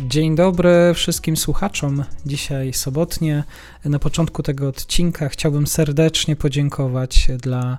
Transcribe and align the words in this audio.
Dzień 0.00 0.36
dobry 0.36 0.92
wszystkim 0.94 1.36
słuchaczom. 1.36 2.04
Dzisiaj 2.26 2.72
sobotnie. 2.72 3.44
Na 3.84 3.98
początku 3.98 4.42
tego 4.42 4.68
odcinka 4.68 5.28
chciałbym 5.28 5.66
serdecznie 5.66 6.36
podziękować 6.36 7.28
dla 7.42 7.78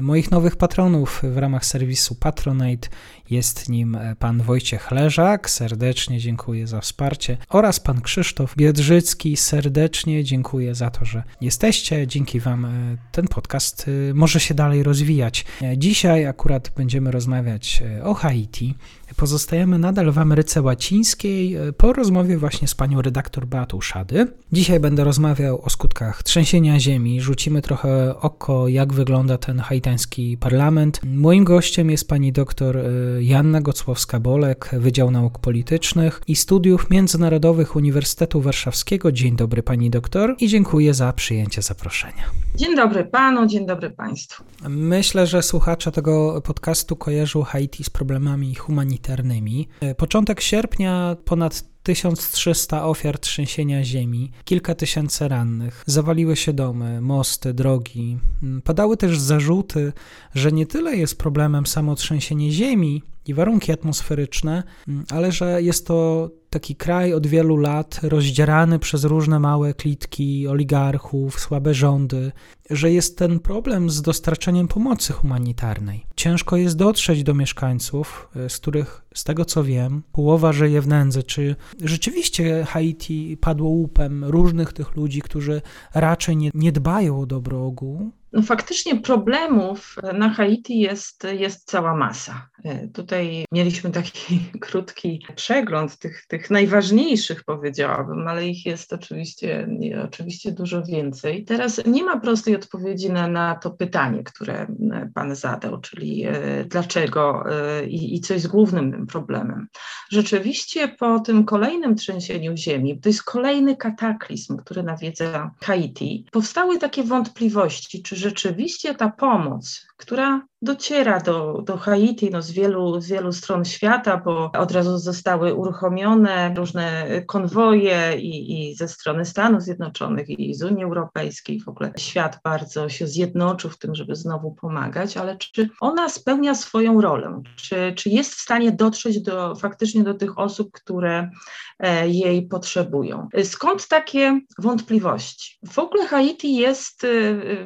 moich 0.00 0.30
nowych 0.30 0.56
patronów 0.56 1.22
w 1.22 1.36
ramach 1.36 1.66
serwisu 1.66 2.14
Patronate. 2.14 2.88
Jest 3.30 3.68
nim 3.68 3.98
pan 4.18 4.42
Wojciech 4.42 4.90
Leżak, 4.90 5.50
serdecznie 5.50 6.18
dziękuję 6.18 6.66
za 6.66 6.80
wsparcie, 6.80 7.36
oraz 7.48 7.80
pan 7.80 8.00
Krzysztof 8.00 8.56
Biedrzycki, 8.56 9.36
serdecznie 9.36 10.24
dziękuję 10.24 10.74
za 10.74 10.90
to, 10.90 11.04
że 11.04 11.22
jesteście. 11.40 12.06
Dzięki 12.06 12.40
wam 12.40 12.66
ten 13.12 13.28
podcast 13.28 13.90
może 14.14 14.40
się 14.40 14.54
dalej 14.54 14.82
rozwijać. 14.82 15.44
Dzisiaj 15.76 16.26
akurat 16.26 16.70
będziemy 16.76 17.10
rozmawiać 17.10 17.82
o 18.02 18.14
Haiti. 18.14 18.74
Pozostajemy 19.16 19.78
nadal 19.78 20.12
w 20.12 20.18
Ameryce 20.18 20.62
Łacińskiej 20.62 21.56
po 21.76 21.92
rozmowie 21.92 22.38
właśnie 22.38 22.68
z 22.68 22.74
panią 22.74 23.02
redaktor 23.02 23.46
Beatą 23.46 23.80
Szady. 23.80 24.26
Dzisiaj 24.52 24.80
będę 24.80 25.04
rozmawiał 25.04 25.41
o 25.50 25.70
skutkach 25.70 26.22
trzęsienia 26.22 26.80
ziemi, 26.80 27.20
rzucimy 27.20 27.62
trochę 27.62 28.20
oko, 28.20 28.68
jak 28.68 28.92
wygląda 28.92 29.38
ten 29.38 29.58
haitański 29.58 30.36
parlament. 30.36 31.00
Moim 31.04 31.44
gościem 31.44 31.90
jest 31.90 32.08
pani 32.08 32.32
doktor 32.32 32.76
e, 32.78 32.82
Janna 33.20 33.60
Gocłowska-Bolek, 33.60 34.80
Wydział 34.80 35.10
Nauk 35.10 35.38
Politycznych 35.38 36.20
i 36.26 36.36
Studiów 36.36 36.90
Międzynarodowych 36.90 37.76
Uniwersytetu 37.76 38.40
Warszawskiego. 38.40 39.12
Dzień 39.12 39.36
dobry 39.36 39.62
pani 39.62 39.90
doktor 39.90 40.36
i 40.40 40.48
dziękuję 40.48 40.94
za 40.94 41.12
przyjęcie 41.12 41.62
zaproszenia. 41.62 42.24
Dzień 42.54 42.76
dobry 42.76 43.04
panu, 43.04 43.46
dzień 43.46 43.66
dobry 43.66 43.90
państwu. 43.90 44.44
Myślę, 44.68 45.26
że 45.26 45.42
słuchacze 45.42 45.92
tego 45.92 46.42
podcastu 46.42 46.96
kojarzą 46.96 47.42
Haiti 47.42 47.84
z 47.84 47.90
problemami 47.90 48.54
humanitarnymi. 48.54 49.68
E, 49.80 49.94
początek 49.94 50.40
sierpnia 50.40 51.16
ponad 51.24 51.71
1300 51.82 52.86
ofiar 52.86 53.18
trzęsienia 53.18 53.84
ziemi, 53.84 54.30
kilka 54.44 54.74
tysięcy 54.74 55.28
rannych, 55.28 55.82
zawaliły 55.86 56.36
się 56.36 56.52
domy, 56.52 57.00
mosty, 57.00 57.54
drogi. 57.54 58.18
Padały 58.64 58.96
też 58.96 59.18
zarzuty, 59.18 59.92
że 60.34 60.52
nie 60.52 60.66
tyle 60.66 60.96
jest 60.96 61.18
problemem 61.18 61.66
samo 61.66 61.94
trzęsienie 61.94 62.52
ziemi 62.52 63.02
i 63.26 63.34
warunki 63.34 63.72
atmosferyczne, 63.72 64.62
ale 65.10 65.32
że 65.32 65.62
jest 65.62 65.86
to 65.86 66.30
taki 66.52 66.76
kraj 66.76 67.14
od 67.14 67.26
wielu 67.26 67.56
lat 67.56 68.00
rozdzierany 68.02 68.78
przez 68.78 69.04
różne 69.04 69.40
małe 69.40 69.74
klitki 69.74 70.48
oligarchów, 70.48 71.40
słabe 71.40 71.74
rządy, 71.74 72.32
że 72.70 72.92
jest 72.92 73.18
ten 73.18 73.40
problem 73.40 73.90
z 73.90 74.02
dostarczeniem 74.02 74.68
pomocy 74.68 75.12
humanitarnej. 75.12 76.06
Ciężko 76.16 76.56
jest 76.56 76.76
dotrzeć 76.76 77.22
do 77.22 77.34
mieszkańców, 77.34 78.28
e, 78.36 78.48
z 78.48 78.58
których, 78.58 79.02
z 79.14 79.24
tego 79.24 79.44
co 79.44 79.64
wiem, 79.64 80.02
połowa 80.12 80.52
żyje 80.52 80.80
w 80.80 80.88
nędzy. 80.88 81.22
Czy 81.22 81.56
rzeczywiście 81.80 82.64
Haiti 82.64 83.36
padło 83.40 83.68
łupem 83.68 84.24
różnych 84.24 84.72
tych 84.72 84.96
ludzi, 84.96 85.22
którzy 85.22 85.62
raczej 85.94 86.36
nie, 86.36 86.50
nie 86.54 86.72
dbają 86.72 87.20
o 87.20 87.26
dobro 87.26 87.66
ogółu? 87.66 88.12
No 88.32 88.42
faktycznie 88.42 89.00
problemów 89.00 89.96
na 90.14 90.30
Haiti 90.30 90.78
jest, 90.78 91.26
jest 91.38 91.70
cała 91.70 91.96
masa. 91.96 92.48
E, 92.64 92.88
tutaj 92.88 93.44
mieliśmy 93.52 93.90
taki 93.90 94.40
krótki 94.60 95.26
przegląd 95.36 95.98
tych, 95.98 96.26
tych 96.26 96.41
najważniejszych, 96.50 97.44
powiedziałabym, 97.44 98.28
ale 98.28 98.46
ich 98.46 98.66
jest 98.66 98.92
oczywiście, 98.92 99.68
oczywiście 100.04 100.52
dużo 100.52 100.82
więcej. 100.82 101.44
Teraz 101.44 101.80
nie 101.86 102.04
ma 102.04 102.20
prostej 102.20 102.56
odpowiedzi 102.56 103.12
na, 103.12 103.28
na 103.28 103.54
to 103.54 103.70
pytanie, 103.70 104.24
które 104.24 104.66
Pan 105.14 105.36
zadał, 105.36 105.80
czyli 105.80 106.24
e, 106.24 106.64
dlaczego 106.64 107.44
e, 107.50 107.86
i, 107.86 108.14
i 108.14 108.20
co 108.20 108.34
jest 108.34 108.48
głównym 108.48 109.06
problemem. 109.06 109.66
Rzeczywiście 110.10 110.88
po 110.88 111.20
tym 111.20 111.44
kolejnym 111.44 111.96
trzęsieniu 111.96 112.56
ziemi, 112.56 113.00
to 113.00 113.08
jest 113.08 113.22
kolejny 113.22 113.76
kataklizm, 113.76 114.56
który 114.56 114.82
nawiedza 114.82 115.50
Haiti, 115.62 116.26
powstały 116.32 116.78
takie 116.78 117.04
wątpliwości, 117.04 118.02
czy 118.02 118.16
rzeczywiście 118.16 118.94
ta 118.94 119.10
pomoc, 119.10 119.86
która 120.02 120.42
dociera 120.62 121.20
do, 121.20 121.62
do 121.66 121.76
Haiti 121.76 122.30
no, 122.30 122.42
z, 122.42 122.50
wielu, 122.50 123.00
z 123.00 123.08
wielu 123.08 123.32
stron 123.32 123.64
świata, 123.64 124.22
bo 124.24 124.50
od 124.58 124.72
razu 124.72 124.98
zostały 124.98 125.54
uruchomione 125.54 126.54
różne 126.56 127.06
konwoje 127.26 128.18
i, 128.18 128.70
i 128.70 128.74
ze 128.74 128.88
strony 128.88 129.24
Stanów 129.24 129.62
Zjednoczonych 129.62 130.30
i 130.30 130.54
z 130.54 130.62
Unii 130.62 130.84
Europejskiej. 130.84 131.60
W 131.60 131.68
ogóle 131.68 131.92
świat 131.96 132.38
bardzo 132.44 132.88
się 132.88 133.06
zjednoczył 133.06 133.70
w 133.70 133.78
tym, 133.78 133.94
żeby 133.94 134.16
znowu 134.16 134.54
pomagać, 134.54 135.16
ale 135.16 135.36
czy 135.36 135.68
ona 135.80 136.08
spełnia 136.08 136.54
swoją 136.54 137.00
rolę? 137.00 137.42
Czy, 137.56 137.92
czy 137.96 138.10
jest 138.10 138.34
w 138.34 138.40
stanie 138.40 138.72
dotrzeć 138.72 139.22
do, 139.22 139.54
faktycznie 139.54 140.02
do 140.02 140.14
tych 140.14 140.38
osób, 140.38 140.72
które 140.72 141.30
e, 141.78 142.08
jej 142.08 142.46
potrzebują? 142.46 143.28
Skąd 143.44 143.88
takie 143.88 144.40
wątpliwości? 144.58 145.58
W 145.66 145.78
ogóle 145.78 146.06
Haiti 146.06 146.54
jest 146.54 147.04
e, 147.04 147.08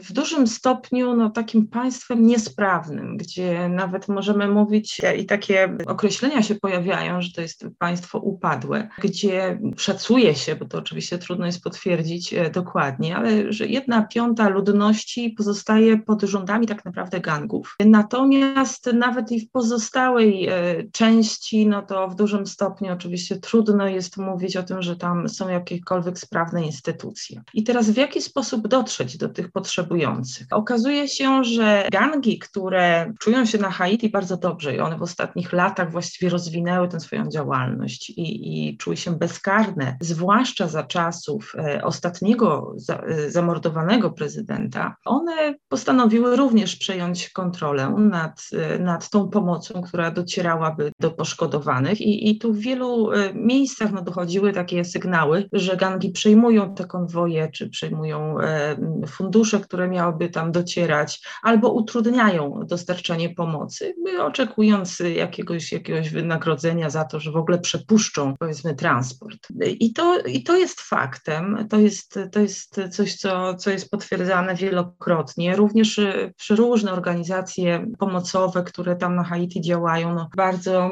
w 0.00 0.12
dużym 0.12 0.46
stopniu 0.46 1.16
no, 1.16 1.30
takim 1.30 1.66
państwem 1.66 2.25
niesprawnym 2.26 3.16
gdzie 3.16 3.68
nawet 3.68 4.08
możemy 4.08 4.48
mówić 4.48 5.00
i 5.18 5.26
takie 5.26 5.76
określenia 5.86 6.42
się 6.42 6.54
pojawiają, 6.54 7.22
że 7.22 7.32
to 7.32 7.40
jest 7.40 7.66
państwo 7.78 8.18
upadłe, 8.18 8.88
gdzie 9.02 9.58
szacuje 9.76 10.34
się, 10.34 10.56
bo 10.56 10.64
to 10.64 10.78
oczywiście 10.78 11.18
trudno 11.18 11.46
jest 11.46 11.62
potwierdzić 11.62 12.34
e, 12.34 12.50
dokładnie, 12.50 13.16
ale 13.16 13.52
że 13.52 13.66
jedna 13.66 14.02
piąta 14.02 14.48
ludności 14.48 15.30
pozostaje 15.30 15.98
pod 15.98 16.22
rządami 16.22 16.66
tak 16.66 16.84
naprawdę 16.84 17.20
gangów. 17.20 17.76
Natomiast 17.86 18.92
nawet 18.92 19.32
i 19.32 19.40
w 19.40 19.50
pozostałej 19.50 20.48
e, 20.48 20.52
części, 20.92 21.66
no 21.66 21.82
to 21.82 22.08
w 22.08 22.14
dużym 22.14 22.46
stopniu 22.46 22.92
oczywiście 22.92 23.36
trudno 23.36 23.88
jest 23.88 24.16
mówić 24.16 24.56
o 24.56 24.62
tym, 24.62 24.82
że 24.82 24.96
tam 24.96 25.28
są 25.28 25.48
jakiekolwiek 25.48 26.18
sprawne 26.18 26.64
instytucje. 26.64 27.42
I 27.54 27.64
teraz 27.64 27.90
w 27.90 27.96
jaki 27.96 28.22
sposób 28.22 28.68
dotrzeć 28.68 29.16
do 29.16 29.28
tych 29.28 29.52
potrzebujących? 29.52 30.46
Okazuje 30.50 31.08
się, 31.08 31.44
że 31.44 31.88
gangi, 31.92 32.15
które 32.20 32.66
które 32.66 33.12
czują 33.20 33.46
się 33.46 33.58
na 33.58 33.70
Haiti 33.70 34.08
bardzo 34.08 34.36
dobrze 34.36 34.76
i 34.76 34.80
one 34.80 34.98
w 34.98 35.02
ostatnich 35.02 35.52
latach 35.52 35.90
właściwie 35.90 36.30
rozwinęły 36.30 36.88
tę 36.88 37.00
swoją 37.00 37.28
działalność 37.28 38.10
i, 38.10 38.68
i 38.68 38.76
czuły 38.76 38.96
się 38.96 39.12
bezkarne, 39.12 39.96
zwłaszcza 40.00 40.68
za 40.68 40.82
czasów 40.82 41.52
e, 41.58 41.84
ostatniego 41.84 42.72
za, 42.76 42.96
e, 42.96 43.30
zamordowanego 43.30 44.10
prezydenta, 44.10 44.96
one 45.04 45.54
postanowiły 45.68 46.36
również 46.36 46.76
przejąć 46.76 47.30
kontrolę 47.30 47.94
nad, 47.98 48.42
e, 48.52 48.78
nad 48.78 49.10
tą 49.10 49.28
pomocą, 49.28 49.82
która 49.82 50.10
docierałaby 50.10 50.92
do 51.00 51.10
poszkodowanych 51.10 52.00
i, 52.00 52.30
i 52.30 52.38
tu 52.38 52.52
w 52.52 52.58
wielu 52.58 53.10
miejscach 53.34 53.92
no, 53.92 54.02
dochodziły 54.02 54.52
takie 54.52 54.84
sygnały, 54.84 55.48
że 55.52 55.76
gangi 55.76 56.10
przejmują 56.10 56.74
te 56.74 56.84
konwoje, 56.84 57.50
czy 57.52 57.68
przejmują 57.68 58.36
fundusze, 59.06 59.60
które 59.60 59.88
miałyby 59.88 60.28
tam 60.28 60.52
docierać, 60.52 61.26
albo 61.42 61.72
utrudniają 61.72 61.95
dostarczanie 62.66 63.34
pomocy, 63.34 63.94
oczekując 64.20 64.98
jakiegoś, 65.16 65.72
jakiegoś 65.72 66.10
wynagrodzenia 66.10 66.90
za 66.90 67.04
to, 67.04 67.20
że 67.20 67.32
w 67.32 67.36
ogóle 67.36 67.58
przepuszczą 67.58 68.34
powiedzmy 68.38 68.74
transport. 68.74 69.48
I 69.80 69.92
to, 69.92 70.18
i 70.18 70.42
to 70.42 70.56
jest 70.56 70.80
faktem, 70.80 71.66
to 71.70 71.78
jest, 71.78 72.18
to 72.32 72.40
jest 72.40 72.80
coś, 72.90 73.14
co, 73.14 73.54
co 73.54 73.70
jest 73.70 73.90
potwierdzane 73.90 74.54
wielokrotnie. 74.54 75.56
Również 75.56 76.00
różne 76.50 76.92
organizacje 76.92 77.86
pomocowe, 77.98 78.62
które 78.62 78.96
tam 78.96 79.16
na 79.16 79.24
Haiti 79.24 79.60
działają, 79.60 80.14
no, 80.14 80.28
bardzo 80.36 80.90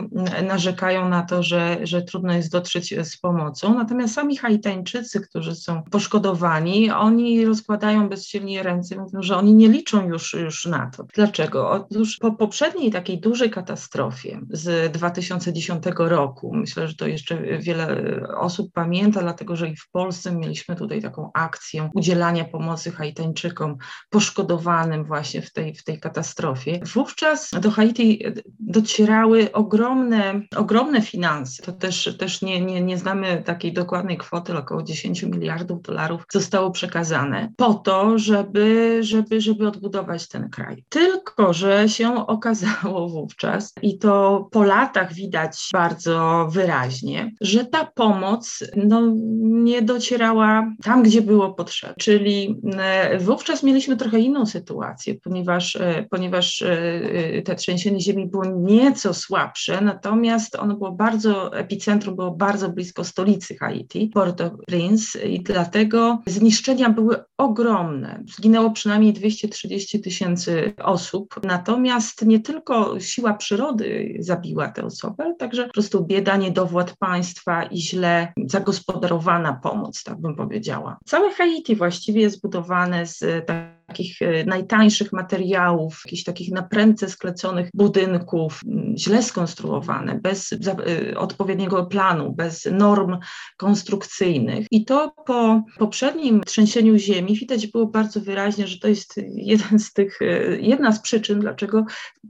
narzekają 0.48 1.08
na 1.08 1.22
to, 1.22 1.42
że, 1.42 1.78
że 1.82 2.02
trudno 2.02 2.32
jest 2.32 2.52
dotrzeć 2.52 2.94
z 3.08 3.16
pomocą. 3.16 3.74
Natomiast 3.74 4.14
sami 4.14 4.36
Haitańczycy, 4.36 5.20
którzy 5.20 5.54
są 5.54 5.82
poszkodowani, 5.82 6.90
oni 6.90 7.46
rozkładają 7.46 8.08
bezsilnie 8.08 8.62
ręce, 8.62 8.96
mówią, 8.96 9.22
że 9.22 9.36
oni 9.36 9.54
nie 9.54 9.68
liczą 9.68 10.08
już, 10.08 10.34
już 10.34 10.66
na 10.66 10.90
to. 10.96 11.06
Dlaczego? 11.14 11.70
Otóż 11.70 12.16
po 12.16 12.32
poprzedniej 12.32 12.90
takiej 12.90 13.20
dużej 13.20 13.50
katastrofie 13.50 14.40
z 14.50 14.92
2010 14.92 15.84
roku, 15.96 16.56
myślę, 16.56 16.88
że 16.88 16.94
to 16.94 17.06
jeszcze 17.06 17.58
wiele 17.58 18.20
osób 18.36 18.72
pamięta, 18.72 19.20
dlatego 19.20 19.56
że 19.56 19.68
i 19.68 19.76
w 19.76 19.90
Polsce 19.90 20.32
mieliśmy 20.32 20.76
tutaj 20.76 21.02
taką 21.02 21.30
akcję 21.34 21.90
udzielania 21.94 22.44
pomocy 22.44 22.90
Haitańczykom 22.90 23.76
poszkodowanym 24.10 25.04
właśnie 25.04 25.42
w 25.42 25.52
tej, 25.52 25.74
w 25.74 25.84
tej 25.84 26.00
katastrofie. 26.00 26.80
Wówczas 26.94 27.50
do 27.60 27.70
Haiti 27.70 28.24
docierały 28.60 29.52
ogromne, 29.52 30.40
ogromne 30.56 31.02
finanse. 31.02 31.62
To 31.62 31.72
też, 31.72 32.16
też 32.18 32.42
nie, 32.42 32.60
nie, 32.60 32.80
nie 32.82 32.98
znamy 32.98 33.42
takiej 33.44 33.72
dokładnej 33.72 34.18
kwoty, 34.18 34.58
około 34.58 34.82
10 34.82 35.22
miliardów 35.22 35.82
dolarów 35.82 36.22
zostało 36.32 36.70
przekazane 36.70 37.52
po 37.56 37.74
to, 37.74 38.18
żeby, 38.18 38.98
żeby, 39.02 39.40
żeby 39.40 39.68
odbudować 39.68 40.28
ten 40.28 40.50
kraj. 40.50 40.83
Tylko, 40.88 41.52
że 41.52 41.88
się 41.88 42.26
okazało 42.26 43.08
wówczas, 43.08 43.72
i 43.82 43.98
to 43.98 44.48
po 44.50 44.62
latach 44.62 45.12
widać 45.12 45.68
bardzo 45.72 46.48
wyraźnie, 46.50 47.32
że 47.40 47.64
ta 47.64 47.86
pomoc 47.94 48.64
no, 48.76 49.12
nie 49.42 49.82
docierała 49.82 50.72
tam, 50.82 51.02
gdzie 51.02 51.22
było 51.22 51.54
potrzebne. 51.54 51.94
Czyli 51.98 52.60
e, 52.78 53.18
wówczas 53.18 53.62
mieliśmy 53.62 53.96
trochę 53.96 54.18
inną 54.18 54.46
sytuację, 54.46 55.14
ponieważ, 55.14 55.76
e, 55.76 56.06
ponieważ 56.10 56.62
e, 56.62 57.42
te 57.42 57.54
trzęsienie 57.54 58.00
ziemi 58.00 58.26
było 58.26 58.44
nieco 58.44 59.14
słabsze, 59.14 59.80
natomiast 59.80 60.56
ono 60.56 60.76
było 60.76 60.92
bardzo, 60.92 61.56
epicentrum 61.56 62.16
było 62.16 62.30
bardzo 62.30 62.68
blisko 62.68 63.04
stolicy 63.04 63.56
Haiti, 63.56 64.10
Port-au-Prince 64.14 65.18
i 65.24 65.42
dlatego 65.42 66.18
zniszczenia 66.26 66.90
były 66.90 67.16
ogromne. 67.38 68.22
Zginęło 68.36 68.70
przynajmniej 68.70 69.12
230 69.12 70.00
tysięcy 70.00 70.72
osób, 70.82 71.40
natomiast 71.42 72.26
nie 72.26 72.40
tylko 72.40 73.00
siła 73.00 73.34
przyrody 73.34 74.16
zabiła 74.18 74.68
te 74.68 74.84
osoby, 74.84 75.22
ale 75.22 75.34
także 75.34 75.66
po 75.66 75.72
prostu 75.72 76.04
bieda, 76.04 76.36
niedowład 76.36 76.96
państwa 76.96 77.62
i 77.62 77.78
źle 77.78 78.32
zagospodarowana 78.46 79.52
pomoc, 79.62 80.02
tak 80.02 80.20
bym 80.20 80.36
powiedziała. 80.36 80.98
Całe 81.04 81.32
Haiti 81.32 81.76
właściwie 81.76 82.20
jest 82.20 82.42
budowane 82.42 83.06
z 83.06 83.46
takich 83.94 84.22
e, 84.22 84.44
najtańszych 84.44 85.12
materiałów, 85.12 86.02
jakichś 86.04 86.24
takich 86.24 86.52
naprędce 86.52 87.08
skleconych 87.08 87.70
budynków, 87.74 88.60
źle 88.96 89.22
skonstruowane, 89.22 90.20
bez 90.20 90.52
e, 90.52 91.18
odpowiedniego 91.18 91.86
planu, 91.86 92.32
bez 92.32 92.68
norm 92.72 93.16
konstrukcyjnych. 93.56 94.66
I 94.70 94.84
to 94.84 95.14
po 95.26 95.62
poprzednim 95.78 96.42
trzęsieniu 96.46 96.98
ziemi 96.98 97.36
widać 97.36 97.66
było 97.66 97.86
bardzo 97.86 98.20
wyraźnie, 98.20 98.66
że 98.66 98.78
to 98.78 98.88
jest 98.88 99.14
jeden 99.34 99.78
z 99.78 99.92
tych, 99.92 100.22
e, 100.22 100.26
jedna 100.60 100.92
z 100.92 101.00
przyczyn, 101.00 101.40
dlaczego 101.40 101.84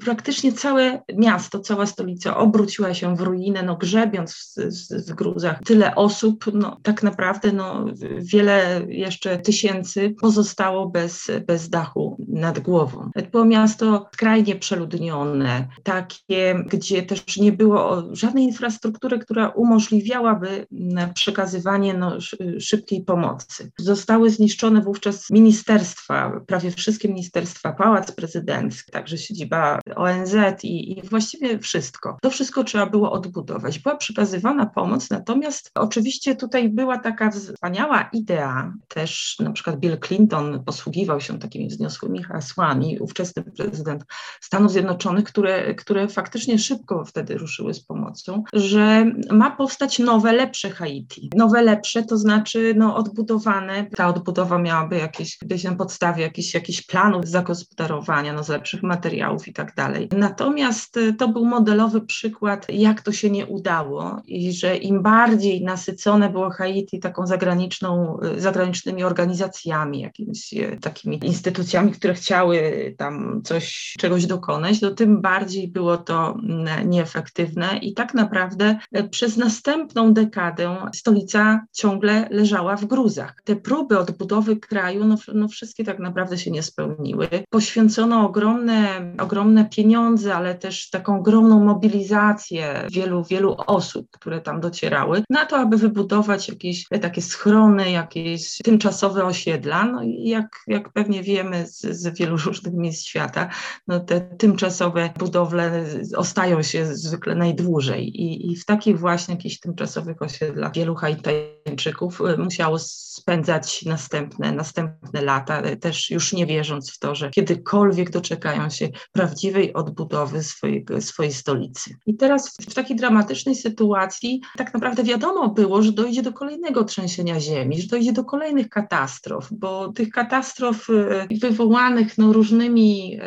praktycznie 0.04 0.52
całe 0.52 1.02
miasto, 1.14 1.60
cała 1.60 1.86
stolica 1.86 2.36
obróciła 2.36 2.94
się 2.94 3.16
w 3.16 3.20
ruinę, 3.20 3.62
no 3.62 3.76
grzebiąc 3.76 4.34
w, 4.34 4.60
w, 4.60 5.10
w 5.10 5.14
gruzach. 5.14 5.58
Tyle 5.64 5.94
osób, 5.94 6.44
no 6.52 6.80
tak 6.82 7.02
naprawdę 7.02 7.52
no, 7.52 7.84
wiele 8.18 8.82
jeszcze 8.88 9.38
tysięcy 9.38 10.14
pozostało 10.20 10.88
bez, 10.88 11.30
bez 11.46 11.53
dachu 11.68 12.16
nad 12.28 12.58
głową. 12.58 13.10
To 13.32 13.44
miasto 13.44 14.08
skrajnie 14.14 14.56
przeludnione, 14.56 15.68
takie, 15.82 16.64
gdzie 16.66 17.02
też 17.02 17.36
nie 17.36 17.52
było 17.52 18.02
żadnej 18.12 18.44
infrastruktury, 18.44 19.18
która 19.18 19.48
umożliwiałaby 19.48 20.66
przekazywanie 21.14 21.94
no, 21.94 22.18
szybkiej 22.58 23.04
pomocy. 23.04 23.70
Zostały 23.78 24.30
zniszczone 24.30 24.80
wówczas 24.80 25.30
ministerstwa, 25.30 26.40
prawie 26.46 26.70
wszystkie 26.70 27.08
ministerstwa, 27.08 27.72
pałac 27.72 28.12
prezydencki, 28.12 28.92
także 28.92 29.18
siedziba 29.18 29.80
ONZ 29.96 30.34
i, 30.62 30.98
i 30.98 31.02
właściwie 31.02 31.58
wszystko. 31.58 32.18
To 32.22 32.30
wszystko 32.30 32.64
trzeba 32.64 32.86
było 32.86 33.12
odbudować. 33.12 33.78
Była 33.78 33.96
przekazywana 33.96 34.66
pomoc, 34.66 35.10
natomiast 35.10 35.70
oczywiście 35.74 36.36
tutaj 36.36 36.68
była 36.68 36.98
taka 36.98 37.30
wspaniała 37.30 38.08
idea, 38.12 38.72
też 38.88 39.36
na 39.40 39.52
przykład 39.52 39.76
Bill 39.76 39.98
Clinton 40.06 40.64
posługiwał 40.64 41.20
się 41.20 41.38
takimi 41.44 41.68
wzniosłymi 41.68 42.22
hasłami, 42.22 42.98
ówczesny 43.00 43.42
prezydent 43.42 44.04
Stanów 44.40 44.72
Zjednoczonych, 44.72 45.24
które, 45.24 45.74
które 45.74 46.08
faktycznie 46.08 46.58
szybko 46.58 47.04
wtedy 47.04 47.38
ruszyły 47.38 47.74
z 47.74 47.84
pomocą, 47.84 48.44
że 48.52 49.12
ma 49.30 49.50
powstać 49.50 49.98
nowe, 49.98 50.32
lepsze 50.32 50.70
Haiti. 50.70 51.30
Nowe, 51.36 51.62
lepsze 51.62 52.02
to 52.02 52.18
znaczy 52.18 52.74
no, 52.76 52.96
odbudowane, 52.96 53.86
ta 53.96 54.08
odbudowa 54.08 54.58
miałaby 54.58 54.96
jakieś, 54.96 55.38
gdzieś 55.42 55.64
na 55.64 55.74
podstawie 55.74 56.22
jakichś, 56.22 56.54
jakichś 56.54 56.82
planów 56.82 57.28
zagospodarowania, 57.28 58.32
no, 58.32 58.44
z 58.44 58.48
lepszych 58.48 58.82
materiałów 58.82 59.48
i 59.48 59.52
tak 59.52 59.74
dalej. 59.74 60.08
Natomiast 60.12 60.96
y, 60.96 61.14
to 61.14 61.28
był 61.28 61.44
modelowy 61.44 62.00
przykład, 62.00 62.66
jak 62.68 63.02
to 63.02 63.12
się 63.12 63.30
nie 63.30 63.46
udało 63.46 64.22
i 64.26 64.52
że 64.52 64.76
im 64.76 65.02
bardziej 65.02 65.64
nasycone 65.64 66.30
było 66.30 66.50
Haiti 66.50 67.00
taką 67.00 67.26
zagraniczną, 67.26 68.18
y, 68.36 68.40
zagranicznymi 68.40 69.04
organizacjami, 69.04 70.00
jakimiś 70.00 70.52
y, 70.52 70.78
takimi 70.80 71.20
instytucjami, 71.34 71.92
które 71.92 72.14
chciały 72.14 72.94
tam 72.98 73.40
coś, 73.44 73.94
czegoś 73.98 74.26
dokonać, 74.26 74.80
to 74.80 74.90
tym 74.90 75.20
bardziej 75.20 75.68
było 75.68 75.96
to 75.96 76.36
nieefektywne 76.84 77.78
i 77.82 77.94
tak 77.94 78.14
naprawdę 78.14 78.78
e, 78.92 79.08
przez 79.08 79.36
następną 79.36 80.14
dekadę 80.14 80.76
stolica 80.94 81.66
ciągle 81.72 82.28
leżała 82.30 82.76
w 82.76 82.84
gruzach. 82.84 83.34
Te 83.44 83.56
próby 83.56 83.98
odbudowy 83.98 84.56
kraju, 84.56 85.04
no, 85.04 85.16
no 85.34 85.48
wszystkie 85.48 85.84
tak 85.84 85.98
naprawdę 85.98 86.38
się 86.38 86.50
nie 86.50 86.62
spełniły. 86.62 87.28
Poświęcono 87.50 88.26
ogromne, 88.26 89.12
ogromne 89.18 89.64
pieniądze, 89.64 90.34
ale 90.34 90.54
też 90.54 90.90
taką 90.90 91.18
ogromną 91.18 91.64
mobilizację 91.64 92.86
wielu, 92.92 93.24
wielu 93.24 93.56
osób, 93.66 94.06
które 94.10 94.40
tam 94.40 94.60
docierały, 94.60 95.22
na 95.30 95.46
to, 95.46 95.56
aby 95.56 95.76
wybudować 95.76 96.48
jakieś 96.48 96.86
takie 97.02 97.22
schrony, 97.22 97.90
jakieś 97.90 98.58
tymczasowe 98.64 99.24
osiedla. 99.24 99.84
No 99.84 100.02
i 100.02 100.28
jak, 100.28 100.48
jak 100.66 100.92
pewnie 100.92 101.13
wiemy 101.22 101.66
z, 101.66 101.80
z 101.80 102.18
wielu 102.18 102.36
różnych 102.36 102.74
miejsc 102.74 103.04
świata, 103.04 103.50
no 103.88 104.00
te 104.00 104.20
tymczasowe 104.20 105.10
budowle 105.18 105.84
ostają 106.16 106.62
się 106.62 106.86
zwykle 106.86 107.34
najdłużej 107.34 108.08
i, 108.08 108.52
i 108.52 108.56
w 108.56 108.64
takich 108.64 108.98
właśnie 108.98 109.34
jakichś 109.34 109.58
tymczasowych 109.58 110.22
osiedlach 110.22 110.72
wielu 110.74 110.94
Haitańczyków 110.94 112.20
y, 112.20 112.38
musiało 112.38 112.78
spędzać 112.78 113.84
następne, 113.84 114.52
następne 114.52 115.22
lata, 115.22 115.62
y, 115.66 115.76
też 115.76 116.10
już 116.10 116.32
nie 116.32 116.46
wierząc 116.46 116.92
w 116.92 116.98
to, 116.98 117.14
że 117.14 117.30
kiedykolwiek 117.30 118.10
doczekają 118.10 118.70
się 118.70 118.88
prawdziwej 119.12 119.72
odbudowy 119.72 120.42
swojej, 120.42 120.84
swojej 121.00 121.32
stolicy. 121.32 121.96
I 122.06 122.16
teraz 122.16 122.56
w 122.70 122.74
takiej 122.74 122.96
dramatycznej 122.96 123.54
sytuacji 123.54 124.40
tak 124.56 124.74
naprawdę 124.74 125.04
wiadomo 125.04 125.48
było, 125.48 125.82
że 125.82 125.92
dojdzie 125.92 126.22
do 126.22 126.32
kolejnego 126.32 126.84
trzęsienia 126.84 127.40
ziemi, 127.40 127.80
że 127.80 127.88
dojdzie 127.88 128.12
do 128.12 128.24
kolejnych 128.24 128.68
katastrof, 128.68 129.48
bo 129.50 129.92
tych 129.92 130.10
katastrof 130.10 130.90
y, 130.90 131.03
wywołanych 131.40 132.18
no, 132.18 132.32
różnymi, 132.32 133.18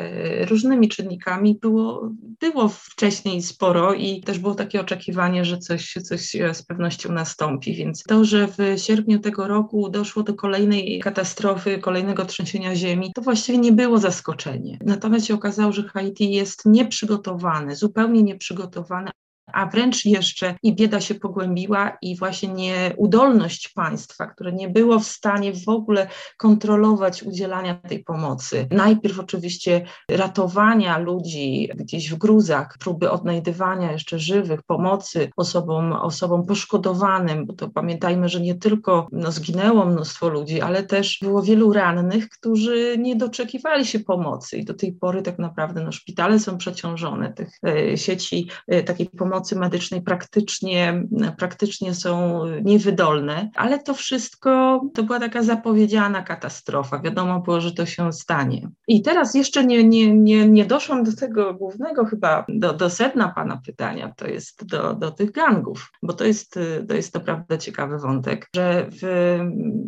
różnymi 0.49 0.89
czynnikami 0.89 1.57
było, 1.61 2.11
było 2.39 2.69
wcześniej 2.69 3.41
sporo 3.41 3.93
i 3.93 4.21
też 4.21 4.39
było 4.39 4.55
takie 4.55 4.81
oczekiwanie, 4.81 5.45
że 5.45 5.57
coś, 5.57 5.93
coś 5.93 6.31
z 6.53 6.63
pewnością 6.63 7.11
nastąpi. 7.11 7.75
Więc 7.75 8.03
to, 8.03 8.25
że 8.25 8.47
w 8.47 8.81
sierpniu 8.81 9.19
tego 9.19 9.47
roku 9.47 9.89
doszło 9.89 10.23
do 10.23 10.33
kolejnej 10.33 10.99
katastrofy, 10.99 11.77
kolejnego 11.77 12.25
trzęsienia 12.25 12.75
ziemi, 12.75 13.11
to 13.15 13.21
właściwie 13.21 13.57
nie 13.57 13.71
było 13.71 13.97
zaskoczenie. 13.97 14.77
Natomiast 14.85 15.25
się 15.25 15.33
okazało, 15.33 15.71
że 15.71 15.83
Haiti 15.83 16.31
jest 16.31 16.65
nieprzygotowane, 16.65 17.75
zupełnie 17.75 18.23
nieprzygotowane, 18.23 19.11
a 19.53 19.65
wręcz 19.65 20.05
jeszcze 20.05 20.55
i 20.63 20.75
bieda 20.75 21.01
się 21.01 21.15
pogłębiła 21.15 21.97
i 22.01 22.17
właśnie 22.17 22.49
nieudolność 22.49 23.69
państwa, 23.69 24.27
które 24.27 24.53
nie 24.53 24.69
było 24.69 24.99
w 24.99 25.07
stanie 25.07 25.53
w 25.53 25.69
ogóle 25.69 26.07
kontrolować 26.37 27.23
udzielania 27.23 27.75
tej 27.75 28.03
pomocy. 28.03 28.67
Najpierw 28.71 29.19
oczywiście 29.19 29.85
ratowania 30.11 30.97
ludzi 30.97 31.69
gdzieś 31.75 32.09
w 32.09 32.17
gruzach, 32.17 32.77
próby 32.79 33.11
odnajdywania 33.11 33.91
jeszcze 33.91 34.19
żywych, 34.19 34.63
pomocy 34.63 35.29
osobom, 35.37 35.93
osobom 35.93 36.45
poszkodowanym, 36.45 37.45
bo 37.45 37.53
to 37.53 37.69
pamiętajmy, 37.69 38.29
że 38.29 38.41
nie 38.41 38.55
tylko 38.55 39.07
no, 39.11 39.31
zginęło 39.31 39.85
mnóstwo 39.85 40.29
ludzi, 40.29 40.61
ale 40.61 40.83
też 40.83 41.19
było 41.21 41.41
wielu 41.41 41.73
rannych, 41.73 42.29
którzy 42.29 42.95
nie 42.99 43.15
doczekiwali 43.15 43.85
się 43.85 43.99
pomocy 43.99 44.57
i 44.57 44.65
do 44.65 44.73
tej 44.73 44.93
pory 44.93 45.21
tak 45.21 45.39
naprawdę 45.39 45.83
no, 45.83 45.91
szpitale 45.91 46.39
są 46.39 46.57
przeciążone, 46.57 47.33
tych 47.33 47.49
e, 47.67 47.97
sieci 47.97 48.49
e, 48.67 48.83
takiej 48.83 49.09
pomocy 49.09 49.36
pomocy 49.37 49.55
medycznej 49.55 50.01
praktycznie, 50.01 51.03
praktycznie 51.37 51.93
są 51.93 52.41
niewydolne, 52.63 53.49
ale 53.55 53.79
to 53.79 53.93
wszystko 53.93 54.81
to 54.93 55.03
była 55.03 55.19
taka 55.19 55.43
zapowiedziana 55.43 56.21
katastrofa. 56.21 56.99
Wiadomo 56.99 57.39
było, 57.39 57.61
że 57.61 57.71
to 57.71 57.85
się 57.85 58.13
stanie. 58.13 58.69
I 58.87 59.01
teraz 59.01 59.35
jeszcze 59.35 59.65
nie, 59.65 59.83
nie, 59.83 60.13
nie, 60.13 60.47
nie 60.47 60.65
doszłam 60.65 61.03
do 61.03 61.15
tego 61.15 61.53
głównego 61.53 62.05
chyba, 62.05 62.45
do, 62.49 62.73
do 62.73 62.89
sedna 62.89 63.29
Pana 63.35 63.61
pytania, 63.65 64.13
to 64.17 64.27
jest 64.27 64.65
do, 64.65 64.93
do 64.93 65.11
tych 65.11 65.31
gangów, 65.31 65.91
bo 66.03 66.13
to 66.13 66.25
jest, 66.25 66.59
to 66.87 66.93
jest 66.95 67.15
naprawdę 67.15 67.57
ciekawy 67.57 67.97
wątek, 67.97 68.49
że 68.55 68.87
w 69.01 69.37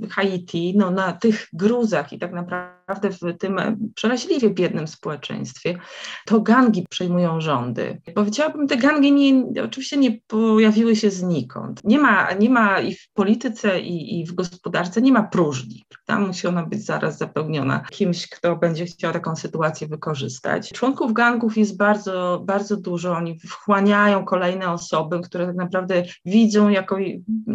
Haiti, 0.09 0.73
no 0.77 0.91
na 0.91 1.13
tych 1.13 1.47
gruzach 1.53 2.13
i 2.13 2.19
tak 2.19 2.33
naprawdę 2.33 3.09
w 3.09 3.37
tym 3.39 3.59
przeraźliwie 3.95 4.49
biednym 4.49 4.87
społeczeństwie, 4.87 5.77
to 6.25 6.41
gangi 6.41 6.85
przejmują 6.89 7.41
rządy. 7.41 8.01
Powiedziałabym, 8.15 8.67
te 8.67 8.77
gangi 8.77 9.11
nie, 9.11 9.38
oczywiście 9.63 9.97
nie 9.97 10.19
pojawiły 10.27 10.95
się 10.95 11.11
znikąd. 11.11 11.81
Nie 11.83 11.99
ma, 11.99 12.33
nie 12.33 12.49
ma 12.49 12.79
i 12.79 12.95
w 12.95 13.09
polityce, 13.13 13.79
i, 13.79 14.19
i 14.19 14.25
w 14.25 14.33
gospodarce 14.33 15.01
nie 15.01 15.11
ma 15.11 15.23
próżni. 15.23 15.85
Tam 16.05 16.27
musi 16.27 16.47
ona 16.47 16.65
być 16.65 16.85
zaraz 16.85 17.17
zapełniona 17.17 17.83
kimś, 17.91 18.29
kto 18.29 18.55
będzie 18.55 18.85
chciał 18.85 19.13
taką 19.13 19.35
sytuację 19.35 19.87
wykorzystać. 19.87 20.69
Członków 20.69 21.13
gangów 21.13 21.57
jest 21.57 21.77
bardzo, 21.77 22.43
bardzo 22.45 22.77
dużo. 22.77 23.17
Oni 23.17 23.39
wchłaniają 23.39 24.25
kolejne 24.25 24.71
osoby, 24.71 25.19
które 25.19 25.45
tak 25.47 25.55
naprawdę 25.55 26.03
widzą 26.25 26.69
jako, 26.69 26.97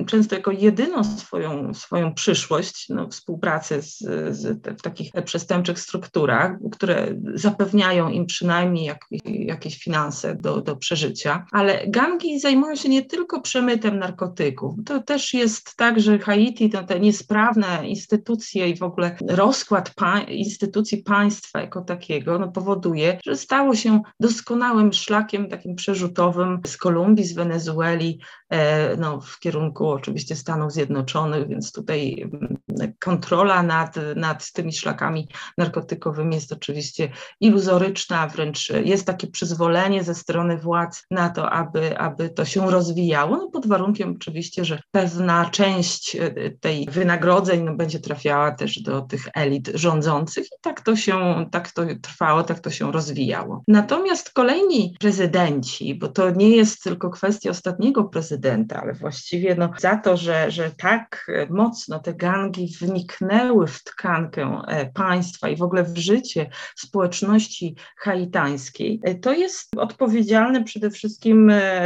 często 0.06 0.34
jako 0.34 0.50
jedyną 0.50 1.04
swoją, 1.04 1.74
swoją 1.74 2.14
przyszłość 2.14 2.88
no, 2.88 3.08
współpracę 3.08 3.82
z, 3.82 3.98
z 4.30 4.64
w 4.78 4.82
takich 4.82 5.12
przestępczych 5.24 5.78
strukturach, 5.78 6.52
które 6.72 7.08
zapewniają 7.34 8.10
im 8.10 8.26
przynajmniej 8.26 8.84
jak, 8.84 9.06
jakieś 9.24 9.78
finanse 9.78 10.36
do, 10.36 10.60
do 10.60 10.76
przeżycia. 10.76 11.46
Ale 11.52 11.73
gangi 11.86 12.40
zajmują 12.40 12.76
się 12.76 12.88
nie 12.88 13.02
tylko 13.02 13.40
przemytem 13.40 13.98
narkotyków. 13.98 14.74
To 14.86 15.02
też 15.02 15.34
jest 15.34 15.76
tak, 15.76 16.00
że 16.00 16.18
Haiti, 16.18 16.70
to 16.70 16.84
te 16.84 17.00
niesprawne 17.00 17.88
instytucje 17.88 18.68
i 18.68 18.76
w 18.76 18.82
ogóle 18.82 19.16
rozkład 19.28 19.94
pa 19.94 20.20
instytucji 20.20 21.02
państwa 21.02 21.60
jako 21.60 21.80
takiego 21.80 22.38
no, 22.38 22.52
powoduje, 22.52 23.18
że 23.26 23.36
stało 23.36 23.74
się 23.74 24.00
doskonałym 24.20 24.92
szlakiem 24.92 25.48
takim 25.48 25.74
przerzutowym 25.74 26.60
z 26.66 26.76
Kolumbii, 26.76 27.24
z 27.24 27.34
Wenezueli, 27.34 28.20
e, 28.50 28.96
no, 28.96 29.20
w 29.20 29.38
kierunku 29.38 29.88
oczywiście 29.88 30.36
Stanów 30.36 30.72
Zjednoczonych, 30.72 31.48
więc 31.48 31.72
tutaj 31.72 32.16
mm, 32.22 32.92
kontrola 33.00 33.62
nad, 33.62 33.94
nad 34.16 34.52
tymi 34.52 34.72
szlakami 34.72 35.28
narkotykowymi 35.58 36.34
jest 36.34 36.52
oczywiście 36.52 37.08
iluzoryczna, 37.40 38.26
wręcz 38.26 38.70
jest 38.84 39.06
takie 39.06 39.26
przyzwolenie 39.26 40.04
ze 40.04 40.14
strony 40.14 40.58
władz 40.58 41.02
na 41.10 41.30
to, 41.30 41.50
aby, 41.50 41.63
aby 41.98 42.30
to 42.30 42.44
się 42.44 42.70
rozwijało, 42.70 43.36
no 43.36 43.48
pod 43.48 43.66
warunkiem 43.66 44.14
oczywiście, 44.16 44.64
że 44.64 44.78
pewna 44.90 45.50
część 45.50 46.16
e, 46.16 46.50
tej 46.50 46.86
wynagrodzeń 46.90 47.62
no, 47.62 47.74
będzie 47.74 48.00
trafiała 48.00 48.50
też 48.52 48.82
do 48.82 49.00
tych 49.00 49.28
elit 49.34 49.70
rządzących 49.74 50.46
i 50.46 50.60
tak 50.60 50.80
to 50.80 50.96
się, 50.96 51.46
tak 51.50 51.72
to 51.72 51.82
trwało, 52.02 52.42
tak 52.42 52.60
to 52.60 52.70
się 52.70 52.92
rozwijało. 52.92 53.62
Natomiast 53.68 54.32
kolejni 54.32 54.94
prezydenci, 55.00 55.94
bo 55.94 56.08
to 56.08 56.30
nie 56.30 56.56
jest 56.56 56.82
tylko 56.82 57.10
kwestia 57.10 57.50
ostatniego 57.50 58.04
prezydenta, 58.04 58.80
ale 58.82 58.94
właściwie 58.94 59.54
no, 59.54 59.70
za 59.78 59.96
to, 59.96 60.16
że, 60.16 60.50
że 60.50 60.70
tak 60.70 61.30
mocno 61.50 61.98
te 61.98 62.14
gangi 62.14 62.74
wniknęły 62.80 63.66
w 63.66 63.84
tkankę 63.84 64.62
e, 64.68 64.86
państwa 64.86 65.48
i 65.48 65.56
w 65.56 65.62
ogóle 65.62 65.84
w 65.84 65.98
życie 65.98 66.50
społeczności 66.76 67.76
haitańskiej, 67.96 69.00
e, 69.02 69.14
to 69.14 69.32
jest 69.32 69.76
odpowiedzialny 69.76 70.64
przede 70.64 70.90
wszystkim 70.90 71.43
e, 71.43 71.43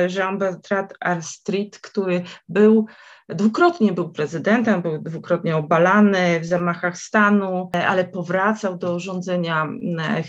Jean-Bertrand 0.09 0.95
Arstrit, 1.00 1.79
który 1.79 2.25
był 2.49 2.87
Dwukrotnie 3.28 3.92
był 3.92 4.08
prezydentem, 4.08 4.82
był 4.82 4.99
dwukrotnie 4.99 5.56
obalany 5.56 6.40
w 6.40 6.47
zamachach 6.47 6.99
stanu, 6.99 7.70
ale 7.88 8.04
powracał 8.04 8.78
do 8.78 9.00
rządzenia 9.00 9.66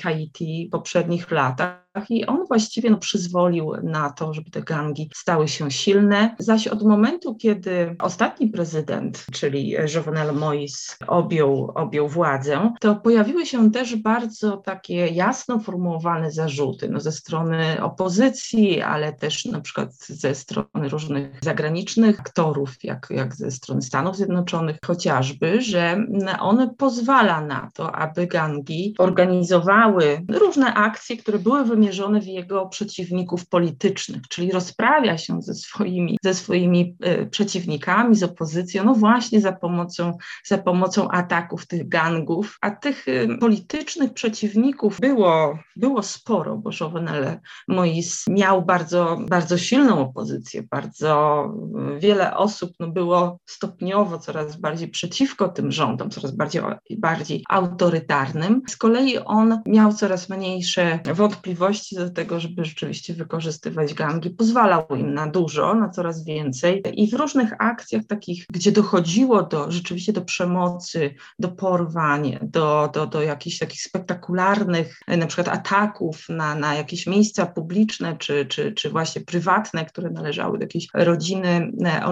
Haiti 0.04 0.68
w 0.68 0.72
poprzednich 0.72 1.32
latach 1.32 1.90
i 2.10 2.26
on 2.26 2.46
właściwie 2.48 2.90
no, 2.90 2.98
przyzwolił 2.98 3.72
na 3.84 4.10
to, 4.10 4.34
żeby 4.34 4.52
te 4.52 4.62
gangi 4.62 5.10
stały 5.16 5.48
się 5.48 5.72
silne. 5.72 6.36
Zaś 6.40 6.68
od 6.68 6.84
momentu, 6.84 7.36
kiedy 7.36 7.96
ostatni 8.00 8.48
prezydent, 8.48 9.26
czyli 9.32 9.70
Jovenel 9.96 10.36
Moïse, 10.36 10.96
objął, 11.08 11.72
objął 11.76 12.08
władzę, 12.08 12.74
to 12.80 12.96
pojawiły 12.96 13.46
się 13.46 13.72
też 13.72 13.96
bardzo 13.96 14.58
takie 14.58 15.08
jasno 15.08 15.60
formułowane 15.60 16.32
zarzuty 16.32 16.90
no, 16.90 17.00
ze 17.00 17.12
strony 17.12 17.84
opozycji, 17.84 18.82
ale 18.82 19.14
też 19.14 19.46
na 19.46 19.62
przykład 19.62 19.94
ze 19.96 20.36
strony 20.36 20.90
różnych 20.90 21.40
zagranicznych 21.44 22.20
aktorów, 22.20 22.78
jak, 22.90 23.08
jak 23.10 23.36
ze 23.36 23.52
strony 23.52 23.82
Stanów 23.82 24.16
Zjednoczonych 24.16 24.78
chociażby, 24.86 25.62
że 25.62 26.06
on 26.40 26.76
pozwala 26.76 27.42
na 27.42 27.70
to, 27.74 27.96
aby 27.96 28.28
gangi 28.28 28.96
organizowały 28.98 30.26
różne 30.30 30.74
akcje, 30.74 31.18
które 31.18 31.40
były 31.40 31.66
wymierzone 31.66 32.22
w 32.22 32.28
jego 32.28 32.66
przeciwników 32.66 33.48
politycznych, 33.48 34.22
czyli 34.30 34.52
rozprawia 34.52 35.18
się 35.18 35.42
ze 35.42 35.54
swoimi, 35.54 36.18
ze 36.24 36.34
swoimi 36.34 36.96
e, 37.02 37.26
przeciwnikami, 37.26 38.16
z 38.16 38.24
opozycją, 38.24 38.84
no 38.84 38.94
właśnie 38.94 39.42
za 39.42 39.52
pomocą, 39.52 40.18
za 40.46 40.58
pomocą 40.58 41.10
ataków 41.10 41.68
tych 41.68 41.90
gangów, 41.90 42.58
a 42.62 42.72
tych 42.72 43.08
e, 43.08 43.38
politycznych 43.38 44.14
przeciwników 44.14 45.00
było, 45.00 45.60
było 45.76 46.04
sporo, 46.04 46.58
bo 46.58 46.70
Jovenel 46.80 47.40
Mois 47.68 48.26
miał 48.30 48.66
bardzo, 48.66 49.18
bardzo 49.30 49.58
silną 49.58 50.00
opozycję, 50.00 50.64
bardzo 50.64 51.10
wiele 52.00 52.38
osób 52.38 52.72
no, 52.80 52.88
było 52.88 53.40
stopniowo 53.46 54.20
coraz 54.20 54.56
bardziej 54.56 54.88
przeciwko 54.88 55.48
tym 55.48 55.72
rządom, 55.72 56.10
coraz 56.10 56.32
bardziej, 56.32 56.62
bardziej 56.98 57.44
autorytarnym. 57.50 58.62
Z 58.68 58.78
kolei 58.78 59.18
on 59.18 59.62
miał 59.66 59.94
coraz 59.94 60.30
mniejsze 60.30 61.00
wątpliwości, 61.14 61.96
do 61.96 62.10
tego, 62.10 62.40
żeby 62.40 62.66
rzeczywiście 62.66 63.14
wykorzystywać 63.14 63.94
gangi, 63.94 64.30
pozwalał 64.30 64.88
im 64.98 65.14
na 65.14 65.28
dużo, 65.28 65.74
na 65.74 65.90
coraz 65.90 66.26
więcej. 66.26 66.84
I 66.94 67.10
w 67.12 67.14
różnych 67.14 67.54
akcjach 67.62 68.06
takich, 68.06 68.46
gdzie 68.54 68.72
dochodziło 68.72 69.44
do 69.44 69.72
rzeczywiście 69.72 70.14
do 70.14 70.22
przemocy, 70.22 71.16
do 71.40 71.48
porwań, 71.48 72.40
do, 72.42 72.90
do, 72.94 73.08
do 73.08 73.22
jakichś 73.22 73.60
takich 73.60 73.82
spektakularnych 73.82 75.00
na 75.08 75.28
przykład 75.28 75.48
ataków 75.48 76.30
na, 76.30 76.56
na 76.56 76.76
jakieś 76.76 77.08
miejsca 77.08 77.46
publiczne 77.46 78.18
czy, 78.18 78.46
czy, 78.46 78.72
czy 78.72 78.90
właśnie 78.90 79.22
prywatne, 79.22 79.86
które 79.86 80.10
należały 80.10 80.58
do 80.58 80.64
jakiejś 80.64 80.88
rodziny 80.94 81.72
e, 81.86 82.06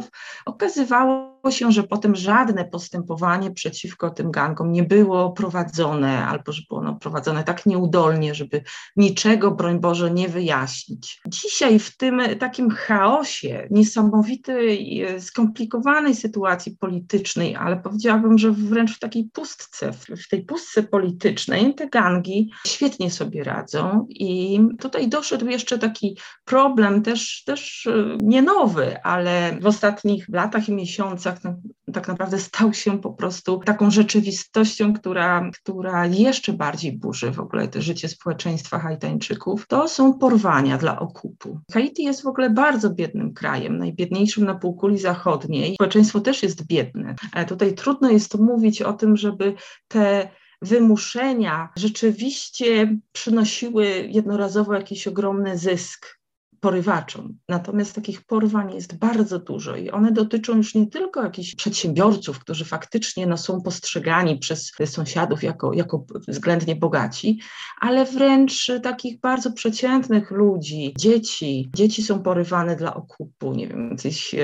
oligarchów, 0.00 0.10
okazywało 0.46 1.50
się, 1.50 1.72
że 1.72 1.82
potem 1.82 2.16
żadne 2.16 2.64
postępowanie 2.64 3.50
przeciwko 3.50 4.10
tym 4.10 4.30
gangom 4.30 4.72
nie 4.72 4.82
było 4.82 5.32
prowadzone, 5.32 6.26
albo 6.26 6.52
że 6.52 6.62
było 6.68 6.80
ono 6.80 6.94
prowadzone 6.94 7.44
tak 7.44 7.66
nieudolnie, 7.66 8.34
żeby 8.34 8.62
niczego, 8.96 9.50
broń 9.50 9.80
Boże, 9.80 10.10
nie 10.10 10.28
wyjaśnić. 10.28 11.20
Dzisiaj 11.26 11.78
w 11.78 11.96
tym 11.96 12.22
takim 12.38 12.70
chaosie, 12.70 13.68
niesamowitej, 13.70 15.04
skomplikowanej 15.20 16.14
sytuacji 16.14 16.76
politycznej, 16.80 17.56
ale 17.56 17.76
powiedziałabym, 17.76 18.38
że 18.38 18.50
wręcz 18.52 18.96
w 18.96 18.98
takiej 18.98 19.30
pustce, 19.32 19.92
w 19.92 20.28
tej 20.28 20.44
pustce 20.44 20.82
politycznej 20.82 21.74
te 21.74 21.88
gangi 21.88 22.50
świetnie 22.66 23.10
sobie 23.10 23.44
radzą 23.44 24.06
i 24.08 24.60
tutaj 24.80 25.08
doszedł 25.08 25.46
jeszcze 25.46 25.78
taki 25.78 26.18
problem, 26.44 27.02
też, 27.02 27.42
też 27.46 27.88
nie 28.22 28.42
nowy, 28.42 29.02
ale 29.02 29.58
w 29.60 29.66
ostatnich 29.80 30.28
latach 30.28 30.68
i 30.68 30.72
miesiącach 30.72 31.40
tak, 31.40 31.54
tak 31.92 32.08
naprawdę 32.08 32.38
stał 32.38 32.74
się 32.74 33.00
po 33.00 33.12
prostu 33.12 33.58
taką 33.58 33.90
rzeczywistością, 33.90 34.94
która, 34.94 35.50
która 35.54 36.06
jeszcze 36.06 36.52
bardziej 36.52 36.92
burzy 36.92 37.30
w 37.30 37.40
ogóle 37.40 37.68
to 37.68 37.82
życie 37.82 38.08
społeczeństwa 38.08 38.78
Haitańczyków, 38.78 39.66
to 39.66 39.88
są 39.88 40.18
porwania 40.18 40.78
dla 40.78 40.98
okupu. 40.98 41.60
Haiti 41.72 42.04
jest 42.04 42.22
w 42.22 42.26
ogóle 42.26 42.50
bardzo 42.50 42.90
biednym 42.90 43.34
krajem, 43.34 43.78
najbiedniejszym 43.78 44.44
na 44.44 44.54
półkuli 44.54 44.98
zachodniej. 44.98 45.74
Społeczeństwo 45.74 46.20
też 46.20 46.42
jest 46.42 46.66
biedne. 46.66 47.14
Ale 47.32 47.46
tutaj 47.46 47.74
trudno 47.74 48.10
jest 48.10 48.38
mówić 48.38 48.82
o 48.82 48.92
tym, 48.92 49.16
żeby 49.16 49.54
te 49.88 50.28
wymuszenia 50.62 51.68
rzeczywiście 51.76 52.96
przynosiły 53.12 53.86
jednorazowo 54.10 54.74
jakiś 54.74 55.08
ogromny 55.08 55.58
zysk 55.58 56.19
porywaczom. 56.60 57.38
Natomiast 57.48 57.94
takich 57.94 58.22
porwań 58.22 58.74
jest 58.74 58.98
bardzo 58.98 59.38
dużo 59.38 59.76
i 59.76 59.90
one 59.90 60.12
dotyczą 60.12 60.56
już 60.56 60.74
nie 60.74 60.86
tylko 60.86 61.22
jakichś 61.22 61.54
przedsiębiorców, 61.54 62.38
którzy 62.38 62.64
faktycznie 62.64 63.26
no, 63.26 63.36
są 63.36 63.62
postrzegani 63.62 64.38
przez 64.38 64.72
sąsiadów 64.84 65.42
jako, 65.42 65.72
jako 65.72 66.04
względnie 66.28 66.76
bogaci, 66.76 67.40
ale 67.80 68.04
wręcz 68.04 68.72
takich 68.82 69.20
bardzo 69.20 69.52
przeciętnych 69.52 70.30
ludzi, 70.30 70.94
dzieci. 70.98 71.70
Dzieci 71.74 72.02
są 72.02 72.22
porywane 72.22 72.76
dla 72.76 72.94
okupu, 72.94 73.52
nie 73.52 73.66
wiem, 73.66 73.90
jacyś 73.90 74.34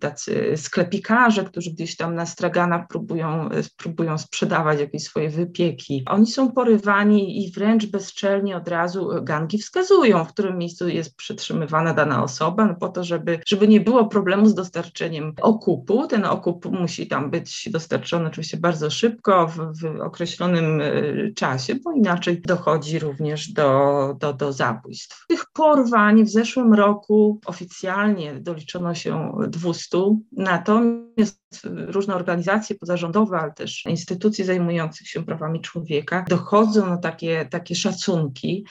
tacy 0.00 0.54
sklepikarze, 0.56 1.44
którzy 1.44 1.70
gdzieś 1.70 1.96
tam 1.96 2.14
na 2.14 2.26
straganach 2.26 2.88
próbują, 2.88 3.48
próbują 3.76 4.18
sprzedawać 4.18 4.80
jakieś 4.80 5.02
swoje 5.02 5.30
wypieki. 5.30 6.02
Oni 6.08 6.26
są 6.26 6.52
porywani 6.52 7.44
i 7.44 7.52
wręcz 7.52 7.86
bezczelnie 7.86 8.56
od 8.56 8.68
razu 8.68 9.08
gangi 9.22 9.58
wskazują, 9.58 10.24
w 10.24 10.32
którym 10.32 10.58
miejscu 10.58 10.81
miejscu 10.86 10.96
jest 10.96 11.16
przetrzymywana 11.16 11.94
dana 11.94 12.22
osoba, 12.22 12.66
no 12.66 12.74
po 12.74 12.88
to, 12.88 13.04
żeby, 13.04 13.40
żeby 13.46 13.68
nie 13.68 13.80
było 13.80 14.06
problemu 14.06 14.46
z 14.46 14.54
dostarczeniem 14.54 15.32
okupu. 15.40 16.06
Ten 16.06 16.24
okup 16.24 16.64
musi 16.64 17.06
tam 17.06 17.30
być 17.30 17.68
dostarczony 17.70 18.26
oczywiście 18.26 18.56
bardzo 18.56 18.90
szybko, 18.90 19.46
w, 19.46 19.80
w 19.80 20.00
określonym 20.00 20.80
e, 20.80 20.92
czasie, 21.34 21.74
bo 21.74 21.92
inaczej 21.92 22.40
dochodzi 22.40 22.98
również 22.98 23.52
do, 23.52 24.16
do, 24.20 24.32
do 24.32 24.52
zabójstw. 24.52 25.24
Tych 25.28 25.44
porwań 25.52 26.24
w 26.24 26.30
zeszłym 26.30 26.74
roku 26.74 27.40
oficjalnie 27.46 28.34
doliczono 28.34 28.94
się 28.94 29.32
200, 29.48 29.98
natomiast 30.32 31.42
różne 31.64 32.14
organizacje 32.14 32.76
pozarządowe, 32.76 33.38
ale 33.38 33.52
też 33.52 33.86
instytucje 33.86 34.44
zajmujące 34.44 35.04
się 35.04 35.24
prawami 35.24 35.60
człowieka 35.60 36.24
dochodzą 36.28 36.86
na 36.86 36.96
takie, 36.96 37.48
takie 37.50 37.74
szacunki, 37.74 38.66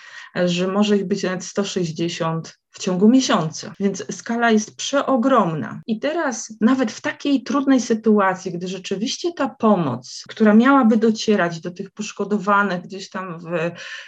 że 0.46 0.68
może 0.68 0.98
ich 0.98 1.08
być 1.08 1.24
nawet 1.24 1.44
160 1.44 2.01
60 2.10 2.61
w 2.72 2.80
ciągu 2.80 3.10
miesiąca. 3.10 3.74
Więc 3.80 4.06
skala 4.12 4.52
jest 4.52 4.76
przeogromna. 4.76 5.82
I 5.88 6.00
teraz, 6.00 6.54
nawet 6.62 6.92
w 6.92 7.02
takiej 7.02 7.44
trudnej 7.44 7.82
sytuacji, 7.82 8.52
gdy 8.52 8.68
rzeczywiście 8.68 9.34
ta 9.34 9.50
pomoc, 9.50 10.24
która 10.30 10.54
miałaby 10.54 10.98
docierać 10.98 11.60
do 11.60 11.72
tych 11.72 11.92
poszkodowanych 11.92 12.84
gdzieś 12.84 13.10
tam 13.10 13.40
w 13.40 13.48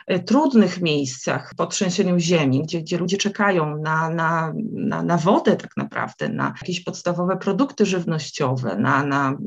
e, 0.08 0.20
trudnych 0.20 0.82
miejscach 0.82 1.54
po 1.58 1.66
trzęsieniu 1.66 2.20
ziemi, 2.20 2.64
gdzie, 2.64 2.82
gdzie 2.82 2.98
ludzie 2.98 3.18
czekają 3.18 3.78
na, 3.78 4.10
na, 4.10 4.54
na, 4.74 5.04
na 5.04 5.18
wodę, 5.18 5.56
tak 5.56 5.78
naprawdę, 5.78 6.30
na 6.30 6.54
jakieś 6.62 6.84
podstawowe 6.84 7.38
produkty 7.38 7.86
żywnościowe, 7.86 8.76
na, 8.78 9.04
na 9.04 9.38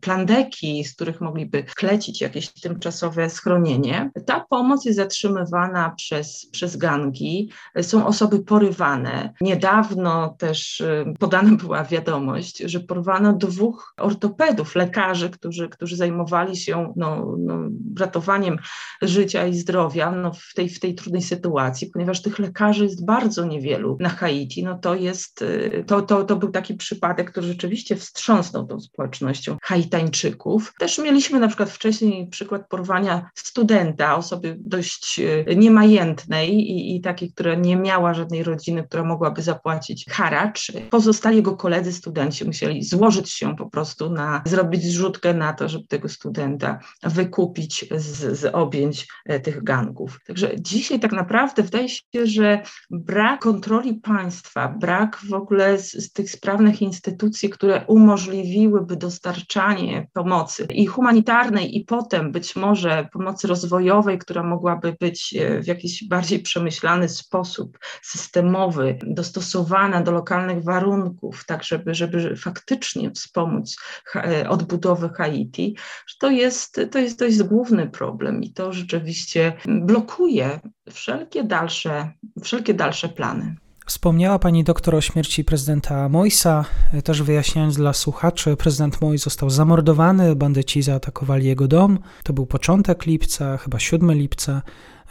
plandeki, 0.00 0.84
z 0.84 0.94
których 0.94 1.20
mogliby 1.20 1.62
klecić 1.62 2.20
jakieś 2.20 2.52
tymczasowe 2.52 3.30
schronienie, 3.30 4.10
ta 4.26 4.40
pomoc 4.50 4.84
jest 4.84 4.96
zatrzymywana 4.96 5.90
przez, 5.96 6.46
przez 6.46 6.76
gangi. 6.76 7.50
Są 7.82 8.06
osoby 8.06 8.38
po 8.38 8.59
porywane. 8.60 9.32
Niedawno 9.40 10.34
też 10.38 10.80
y, 10.80 11.14
podana 11.18 11.56
była 11.56 11.84
wiadomość, 11.84 12.58
że 12.58 12.80
porwano 12.80 13.32
dwóch 13.32 13.94
ortopedów, 13.96 14.74
lekarzy, 14.74 15.30
którzy, 15.30 15.68
którzy 15.68 15.96
zajmowali 15.96 16.56
się 16.56 16.92
no, 16.96 17.36
no, 17.38 17.58
ratowaniem 17.98 18.58
życia 19.02 19.46
i 19.46 19.54
zdrowia 19.54 20.10
no, 20.10 20.32
w, 20.32 20.54
tej, 20.54 20.68
w 20.68 20.80
tej 20.80 20.94
trudnej 20.94 21.22
sytuacji, 21.22 21.90
ponieważ 21.92 22.22
tych 22.22 22.38
lekarzy 22.38 22.84
jest 22.84 23.04
bardzo 23.04 23.44
niewielu 23.44 23.96
na 24.00 24.08
Haiti. 24.08 24.64
No, 24.64 24.78
to, 24.78 24.94
jest, 24.94 25.42
y, 25.42 25.84
to, 25.86 26.02
to, 26.02 26.24
to 26.24 26.36
był 26.36 26.50
taki 26.50 26.74
przypadek, 26.74 27.30
który 27.30 27.46
rzeczywiście 27.46 27.96
wstrząsnął 27.96 28.66
tą 28.66 28.80
społecznością 28.80 29.56
Haitańczyków. 29.62 30.72
Też 30.78 30.98
mieliśmy 30.98 31.40
na 31.40 31.48
przykład 31.48 31.70
wcześniej 31.70 32.28
przykład 32.28 32.68
porwania 32.68 33.30
studenta, 33.34 34.16
osoby 34.16 34.56
dość 34.58 35.20
y, 35.20 35.56
niemajętnej 35.56 36.54
i, 36.54 36.96
i 36.96 37.00
takiej, 37.00 37.32
która 37.32 37.54
nie 37.54 37.76
miała 37.76 38.14
żadnej 38.14 38.42
rodziny, 38.50 38.82
która 38.82 39.04
mogłaby 39.04 39.42
zapłacić 39.42 40.06
haracz. 40.10 40.72
Pozostali 40.90 41.36
jego 41.36 41.56
koledzy 41.56 41.92
studenci 41.92 42.44
musieli 42.44 42.84
złożyć 42.84 43.30
się 43.30 43.56
po 43.56 43.70
prostu 43.70 44.10
na, 44.10 44.42
zrobić 44.46 44.84
zrzutkę 44.84 45.34
na 45.34 45.52
to, 45.52 45.68
żeby 45.68 45.86
tego 45.86 46.08
studenta 46.08 46.78
wykupić 47.02 47.84
z, 47.96 48.38
z 48.38 48.54
objęć 48.54 49.08
e, 49.26 49.40
tych 49.40 49.64
gangów. 49.64 50.20
Także 50.26 50.50
dzisiaj 50.60 51.00
tak 51.00 51.12
naprawdę 51.12 51.62
wydaje 51.62 51.88
się, 51.88 52.02
że 52.24 52.62
brak 52.90 53.40
kontroli 53.40 53.94
państwa, 53.94 54.68
brak 54.68 55.20
w 55.28 55.32
ogóle 55.32 55.78
z, 55.78 55.92
z 55.92 56.12
tych 56.12 56.30
sprawnych 56.30 56.82
instytucji, 56.82 57.50
które 57.50 57.84
umożliwiłyby 57.86 58.96
dostarczanie 58.96 60.08
pomocy 60.12 60.66
i 60.70 60.86
humanitarnej, 60.86 61.76
i 61.76 61.84
potem 61.84 62.32
być 62.32 62.56
może 62.56 63.08
pomocy 63.12 63.48
rozwojowej, 63.48 64.18
która 64.18 64.42
mogłaby 64.42 64.96
być 65.00 65.34
e, 65.38 65.62
w 65.62 65.66
jakiś 65.66 66.08
bardziej 66.08 66.38
przemyślany 66.42 67.08
sposób, 67.08 67.78
systemowy, 68.02 68.39
systemowy, 68.40 68.98
dostosowana 69.06 70.02
do 70.02 70.12
lokalnych 70.12 70.64
warunków, 70.64 71.44
tak 71.46 71.64
żeby, 71.64 71.94
żeby 71.94 72.36
faktycznie 72.36 73.10
wspomóc 73.10 73.76
e, 74.14 74.48
odbudowę 74.48 75.10
Haiti, 75.16 75.76
to 76.18 76.30
jest, 76.30 76.80
to, 76.90 76.98
jest, 76.98 77.18
to 77.18 77.24
jest 77.24 77.42
główny 77.42 77.90
problem 77.90 78.42
i 78.42 78.52
to 78.52 78.72
rzeczywiście 78.72 79.52
blokuje 79.66 80.60
wszelkie 80.90 81.44
dalsze, 81.44 82.12
wszelkie 82.42 82.74
dalsze 82.74 83.08
plany. 83.08 83.56
Wspomniała 83.86 84.38
pani 84.38 84.64
doktor 84.64 84.94
o 84.94 85.00
śmierci 85.00 85.44
prezydenta 85.44 86.08
Moisa. 86.08 86.64
Też 87.04 87.22
wyjaśniając 87.22 87.76
dla 87.76 87.92
słuchaczy, 87.92 88.56
prezydent 88.56 89.00
Mois 89.00 89.22
został 89.22 89.50
zamordowany, 89.50 90.36
bandyci 90.36 90.82
zaatakowali 90.82 91.46
jego 91.46 91.68
dom. 91.68 91.98
To 92.24 92.32
był 92.32 92.46
początek 92.46 93.06
lipca, 93.06 93.56
chyba 93.56 93.78
7 93.78 94.12
lipca. 94.12 94.62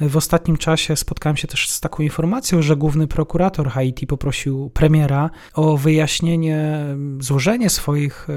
W 0.01 0.17
ostatnim 0.17 0.57
czasie 0.57 0.95
spotkałem 0.95 1.37
się 1.37 1.47
też 1.47 1.69
z 1.69 1.79
taką 1.79 2.03
informacją, 2.03 2.61
że 2.61 2.75
główny 2.75 3.07
prokurator 3.07 3.69
Haiti 3.69 4.07
poprosił 4.07 4.69
premiera 4.69 5.29
o 5.53 5.77
wyjaśnienie, 5.77 6.85
złożenie 7.19 7.69
swoich, 7.69 8.27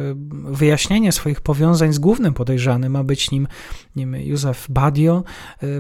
wyjaśnienie 0.45 1.13
swoich 1.13 1.41
powiązań 1.41 1.93
z 1.93 1.99
głównym 1.99 2.35
podejrzanym, 2.35 2.93
ma 2.93 3.05
być 3.05 3.31
nim, 3.31 3.49
nim 3.97 4.17
Józef 4.17 4.67
Badio. 4.71 5.25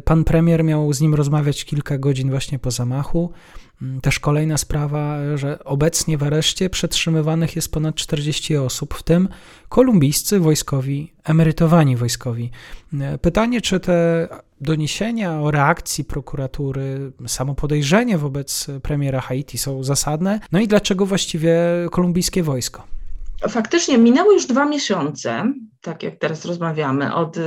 Pan 0.04 0.24
premier 0.24 0.64
miał 0.64 0.92
z 0.92 1.00
nim 1.00 1.14
rozmawiać 1.14 1.64
kilka 1.64 1.98
godzin 1.98 2.30
właśnie 2.30 2.58
po 2.58 2.70
zamachu. 2.70 3.32
Też 4.02 4.20
kolejna 4.20 4.58
sprawa, 4.58 5.18
że 5.34 5.64
obecnie 5.64 6.18
w 6.18 6.22
areszcie 6.22 6.70
przetrzymywanych 6.70 7.56
jest 7.56 7.72
ponad 7.72 7.94
40 7.94 8.56
osób, 8.56 8.94
w 8.94 9.02
tym 9.02 9.28
kolumbijscy 9.68 10.40
wojskowi, 10.40 11.12
emerytowani 11.24 11.96
wojskowi. 11.96 12.50
Pytanie, 13.22 13.60
czy 13.60 13.80
te 13.80 14.28
doniesienia 14.62 15.40
o 15.40 15.50
reakcji 15.50 16.04
prokuratury, 16.04 17.12
samo 17.26 17.54
podejrzenie 17.54 18.18
wobec 18.18 18.66
premiera 18.82 19.20
Haiti 19.20 19.58
są 19.58 19.84
zasadne? 19.84 20.40
No 20.52 20.60
i 20.60 20.68
dlaczego 20.68 21.06
właściwie 21.06 21.56
kolumbijskie 21.90 22.42
wojsko? 22.42 22.82
Faktycznie 23.48 23.98
minęły 23.98 24.34
już 24.34 24.46
dwa 24.46 24.64
miesiące, 24.64 25.52
tak 25.82 26.02
jak 26.02 26.18
teraz 26.18 26.44
rozmawiamy, 26.44 27.14
od 27.14 27.36
y, 27.36 27.40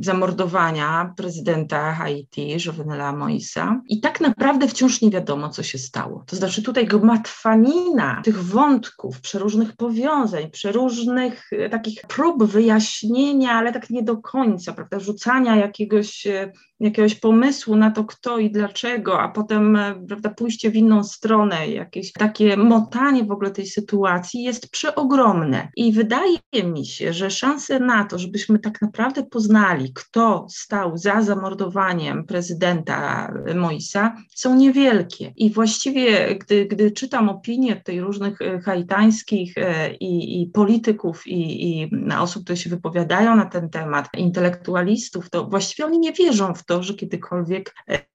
zamordowania 0.00 1.14
prezydenta 1.16 1.92
Haiti, 1.92 2.56
Jovenela 2.66 3.12
Moisa. 3.12 3.80
I 3.88 4.00
tak 4.00 4.20
naprawdę 4.20 4.68
wciąż 4.68 5.00
nie 5.00 5.10
wiadomo, 5.10 5.48
co 5.48 5.62
się 5.62 5.78
stało. 5.78 6.24
To 6.26 6.36
znaczy 6.36 6.62
tutaj 6.62 6.86
gmatwanina 6.86 8.22
tych 8.24 8.44
wątków, 8.44 9.20
przeróżnych 9.20 9.76
powiązań, 9.76 10.50
przeróżnych 10.50 11.50
e, 11.52 11.68
takich 11.68 12.02
prób 12.02 12.44
wyjaśnienia, 12.44 13.52
ale 13.52 13.72
tak 13.72 13.90
nie 13.90 14.02
do 14.02 14.16
końca, 14.16 14.72
prawda, 14.72 15.00
rzucania 15.00 15.56
jakiegoś 15.56 16.26
e, 16.26 16.52
jakiegoś 16.80 17.14
pomysłu 17.14 17.76
na 17.76 17.90
to, 17.90 18.04
kto 18.04 18.38
i 18.38 18.50
dlaczego, 18.50 19.20
a 19.20 19.28
potem 19.28 19.78
prawda, 20.08 20.30
pójście 20.30 20.70
w 20.70 20.76
inną 20.76 21.04
stronę, 21.04 21.68
jakieś 21.68 22.12
takie 22.12 22.56
motanie 22.56 23.24
w 23.24 23.30
ogóle 23.30 23.50
tej 23.50 23.66
sytuacji 23.66 24.42
jest 24.42 24.70
przeogromne. 24.70 25.68
I 25.76 25.92
wydaje 25.92 26.38
mi 26.64 26.86
się, 26.86 26.99
że 27.10 27.30
szanse 27.30 27.80
na 27.80 28.04
to, 28.04 28.18
żebyśmy 28.18 28.58
tak 28.58 28.82
naprawdę 28.82 29.22
poznali, 29.22 29.92
kto 29.94 30.46
stał 30.50 30.98
za 30.98 31.22
zamordowaniem 31.22 32.24
prezydenta 32.26 33.32
Moisa, 33.54 34.16
są 34.34 34.56
niewielkie. 34.56 35.32
I 35.36 35.52
właściwie, 35.52 36.34
gdy, 36.34 36.66
gdy 36.66 36.90
czytam 36.90 37.28
opinie 37.28 37.76
tej 37.76 38.00
różnych 38.00 38.42
e, 38.42 38.60
haitańskich 38.60 39.58
e, 39.58 39.94
i, 39.94 40.42
i 40.42 40.46
polityków, 40.46 41.26
i, 41.26 41.80
i 41.80 41.90
osób, 42.18 42.44
które 42.44 42.56
się 42.56 42.70
wypowiadają 42.70 43.36
na 43.36 43.46
ten 43.46 43.70
temat, 43.70 44.08
intelektualistów, 44.16 45.30
to 45.30 45.46
właściwie 45.46 45.86
oni 45.86 45.98
nie 45.98 46.12
wierzą 46.12 46.54
w 46.54 46.64
to, 46.64 46.82
że 46.82 46.94
kiedykolwiek 46.94 47.74
e, 47.88 48.09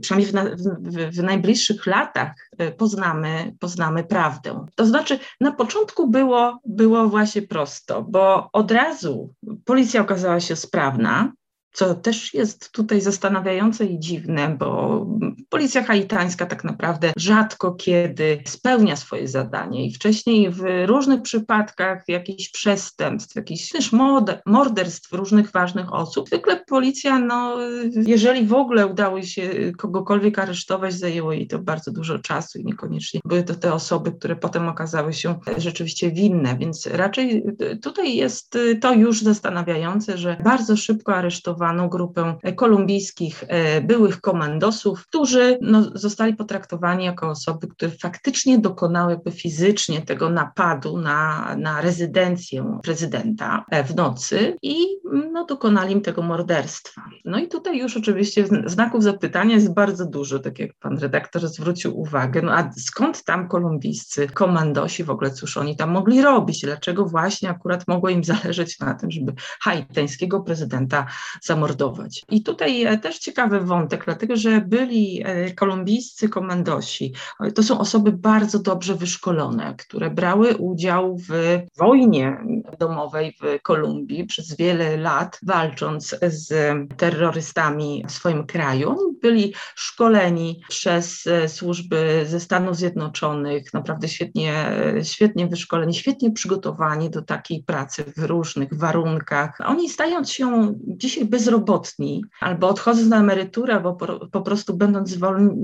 przynajmniej 0.00 0.32
w, 0.32 0.62
w, 0.62 1.16
w, 1.16 1.22
najbliższych 1.22 1.86
latach 1.86 2.32
poznamy, 2.76 3.52
poznamy 3.60 4.04
prawdę. 4.04 4.66
To 4.74 4.86
znaczy, 4.86 5.18
na 5.40 5.52
początku 5.52 6.10
było, 6.10 6.60
było 6.64 7.08
właśnie 7.08 7.42
prosto, 7.42 8.02
bo 8.02 8.48
od 8.52 8.70
razu 8.70 9.34
policja 9.64 10.00
okazała 10.00 10.40
się 10.40 10.56
sprawna, 10.56 11.32
co 11.76 11.94
też 11.94 12.34
jest 12.34 12.72
tutaj 12.72 13.00
zastanawiające 13.00 13.84
i 13.84 13.98
dziwne, 13.98 14.56
bo 14.58 15.06
policja 15.48 15.82
haitańska 15.82 16.46
tak 16.46 16.64
naprawdę 16.64 17.12
rzadko 17.16 17.72
kiedy 17.72 18.42
spełnia 18.46 18.96
swoje 18.96 19.28
zadanie 19.28 19.86
i 19.86 19.94
wcześniej 19.94 20.50
w 20.50 20.62
różnych 20.86 21.22
przypadkach 21.22 22.04
jakichś 22.08 22.48
przestępstw, 22.48 23.36
jakichś 23.36 23.68
też 23.68 23.90
morderstw 24.46 25.12
różnych 25.12 25.50
ważnych 25.50 25.92
osób, 25.92 26.28
zwykle 26.28 26.64
policja, 26.68 27.18
no, 27.18 27.56
jeżeli 27.92 28.46
w 28.46 28.54
ogóle 28.54 28.86
udało 28.86 29.22
się 29.22 29.72
kogokolwiek 29.78 30.38
aresztować, 30.38 30.94
zajęło 30.94 31.32
jej 31.32 31.46
to 31.46 31.58
bardzo 31.58 31.92
dużo 31.92 32.18
czasu 32.18 32.58
i 32.58 32.64
niekoniecznie 32.64 33.20
były 33.24 33.42
to 33.42 33.54
te 33.54 33.74
osoby, 33.74 34.12
które 34.12 34.36
potem 34.36 34.68
okazały 34.68 35.12
się 35.12 35.38
rzeczywiście 35.56 36.10
winne, 36.10 36.58
więc 36.58 36.86
raczej 36.86 37.44
tutaj 37.82 38.16
jest 38.16 38.58
to 38.80 38.94
już 38.94 39.22
zastanawiające, 39.22 40.18
że 40.18 40.36
bardzo 40.44 40.76
szybko 40.76 41.14
aresztowano 41.14 41.65
zorganizowano 41.66 41.88
grupę 41.88 42.36
kolumbijskich 42.56 43.44
byłych 43.82 44.20
komandosów, 44.20 45.06
którzy 45.06 45.58
no, 45.60 45.82
zostali 45.94 46.34
potraktowani 46.34 47.04
jako 47.04 47.28
osoby, 47.28 47.66
które 47.68 47.90
faktycznie 48.02 48.58
dokonały 48.58 49.20
fizycznie 49.30 50.02
tego 50.02 50.30
napadu 50.30 50.98
na, 50.98 51.54
na 51.58 51.80
rezydencję 51.80 52.78
prezydenta 52.82 53.64
w 53.86 53.94
nocy 53.94 54.56
i 54.62 54.76
no, 55.32 55.44
dokonali 55.44 55.92
im 55.92 56.00
tego 56.00 56.22
morderstwa. 56.22 57.02
No 57.24 57.38
i 57.38 57.48
tutaj 57.48 57.78
już 57.78 57.96
oczywiście 57.96 58.44
znaków 58.66 59.02
zapytania 59.02 59.54
jest 59.54 59.74
bardzo 59.74 60.06
dużo, 60.06 60.38
tak 60.38 60.58
jak 60.58 60.70
pan 60.80 60.98
redaktor 60.98 61.48
zwrócił 61.48 62.00
uwagę. 62.00 62.42
No 62.42 62.52
a 62.52 62.70
skąd 62.76 63.24
tam 63.24 63.48
kolumbijscy 63.48 64.28
komandosi 64.28 65.04
w 65.04 65.10
ogóle, 65.10 65.30
cóż 65.30 65.56
oni 65.56 65.76
tam 65.76 65.90
mogli 65.90 66.22
robić? 66.22 66.60
Dlaczego 66.60 67.04
właśnie 67.04 67.50
akurat 67.50 67.88
mogło 67.88 68.08
im 68.08 68.24
zależeć 68.24 68.80
na 68.80 68.94
tym, 68.94 69.10
żeby 69.10 69.32
haitańskiego 69.60 70.40
prezydenta 70.40 71.06
zamordować? 71.42 71.55
I 72.30 72.42
tutaj 72.42 72.84
e, 72.84 72.98
też 72.98 73.18
ciekawy 73.18 73.60
wątek, 73.60 74.04
dlatego 74.04 74.36
że 74.36 74.60
byli 74.60 75.22
e, 75.24 75.54
kolumbijscy 75.54 76.28
komandosi. 76.28 77.12
To 77.54 77.62
są 77.62 77.78
osoby 77.78 78.12
bardzo 78.12 78.58
dobrze 78.58 78.94
wyszkolone, 78.94 79.74
które 79.78 80.10
brały 80.10 80.56
udział 80.56 81.18
w 81.18 81.58
wojnie 81.78 82.36
domowej 82.78 83.36
w 83.40 83.62
Kolumbii 83.62 84.26
przez 84.26 84.56
wiele 84.56 84.96
lat, 84.96 85.40
walcząc 85.42 86.16
z 86.28 86.74
terrorystami 86.96 88.04
w 88.08 88.12
swoim 88.12 88.46
kraju. 88.46 88.96
Byli 89.22 89.54
szkoleni 89.74 90.60
przez 90.68 91.26
e, 91.26 91.48
służby 91.48 92.24
ze 92.26 92.40
Stanów 92.40 92.76
Zjednoczonych, 92.76 93.74
naprawdę 93.74 94.08
świetnie, 94.08 94.66
świetnie 95.02 95.46
wyszkoleni, 95.46 95.94
świetnie 95.94 96.32
przygotowani 96.32 97.10
do 97.10 97.22
takiej 97.22 97.62
pracy 97.62 98.04
w 98.16 98.22
różnych 98.22 98.74
warunkach. 98.74 99.58
Oni 99.66 99.88
stając 99.88 100.30
się 100.30 100.74
dzisiaj 100.86 101.24
bezrobotni 101.36 102.24
albo 102.40 102.68
odchodząc 102.68 103.08
na 103.08 103.20
emeryturę, 103.20 103.74
albo 103.74 103.94
po, 103.94 104.28
po 104.28 104.42
prostu 104.42 104.76
będąc 104.76 105.18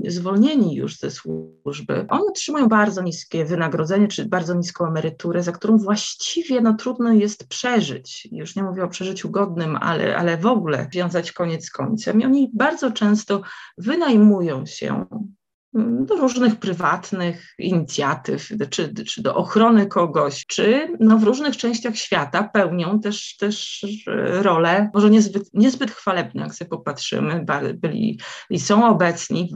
zwolnieni 0.07 0.75
już 0.75 0.97
ze 0.97 1.11
służby, 1.11 2.05
oni 2.09 2.23
otrzymują 2.29 2.67
bardzo 2.67 3.01
niskie 3.01 3.45
wynagrodzenie, 3.45 4.07
czy 4.07 4.25
bardzo 4.25 4.53
niską 4.53 4.87
emeryturę, 4.87 5.43
za 5.43 5.51
którą 5.51 5.77
właściwie 5.77 6.61
no, 6.61 6.73
trudno 6.73 7.13
jest 7.13 7.47
przeżyć. 7.47 8.27
Już 8.31 8.55
nie 8.55 8.63
mówię 8.63 8.83
o 8.83 8.87
przeżyciu 8.87 9.29
godnym, 9.29 9.75
ale, 9.75 10.17
ale 10.17 10.37
w 10.37 10.45
ogóle 10.45 10.87
wiązać 10.91 11.31
koniec 11.31 11.65
z 11.65 11.71
końcem. 11.71 12.21
I 12.21 12.25
oni 12.25 12.51
bardzo 12.53 12.91
często 12.91 13.41
wynajmują 13.77 14.65
się 14.65 15.05
do 15.73 16.15
różnych 16.15 16.55
prywatnych 16.55 17.55
inicjatyw, 17.59 18.49
czy, 18.69 18.93
czy 18.93 19.21
do 19.21 19.35
ochrony 19.35 19.87
kogoś, 19.87 20.45
czy 20.45 20.87
no 20.99 21.17
w 21.17 21.23
różnych 21.23 21.57
częściach 21.57 21.95
świata 21.95 22.43
pełnią 22.43 22.99
też, 22.99 23.37
też 23.37 23.85
role, 24.41 24.89
może 24.93 25.09
niezbyt, 25.09 25.49
niezbyt 25.53 25.91
chwalebne, 25.91 26.41
jak 26.41 26.55
sobie 26.55 26.69
popatrzymy, 26.69 27.45
byli 27.73 28.19
i 28.49 28.59
są 28.59 28.87
obecni 28.87 29.55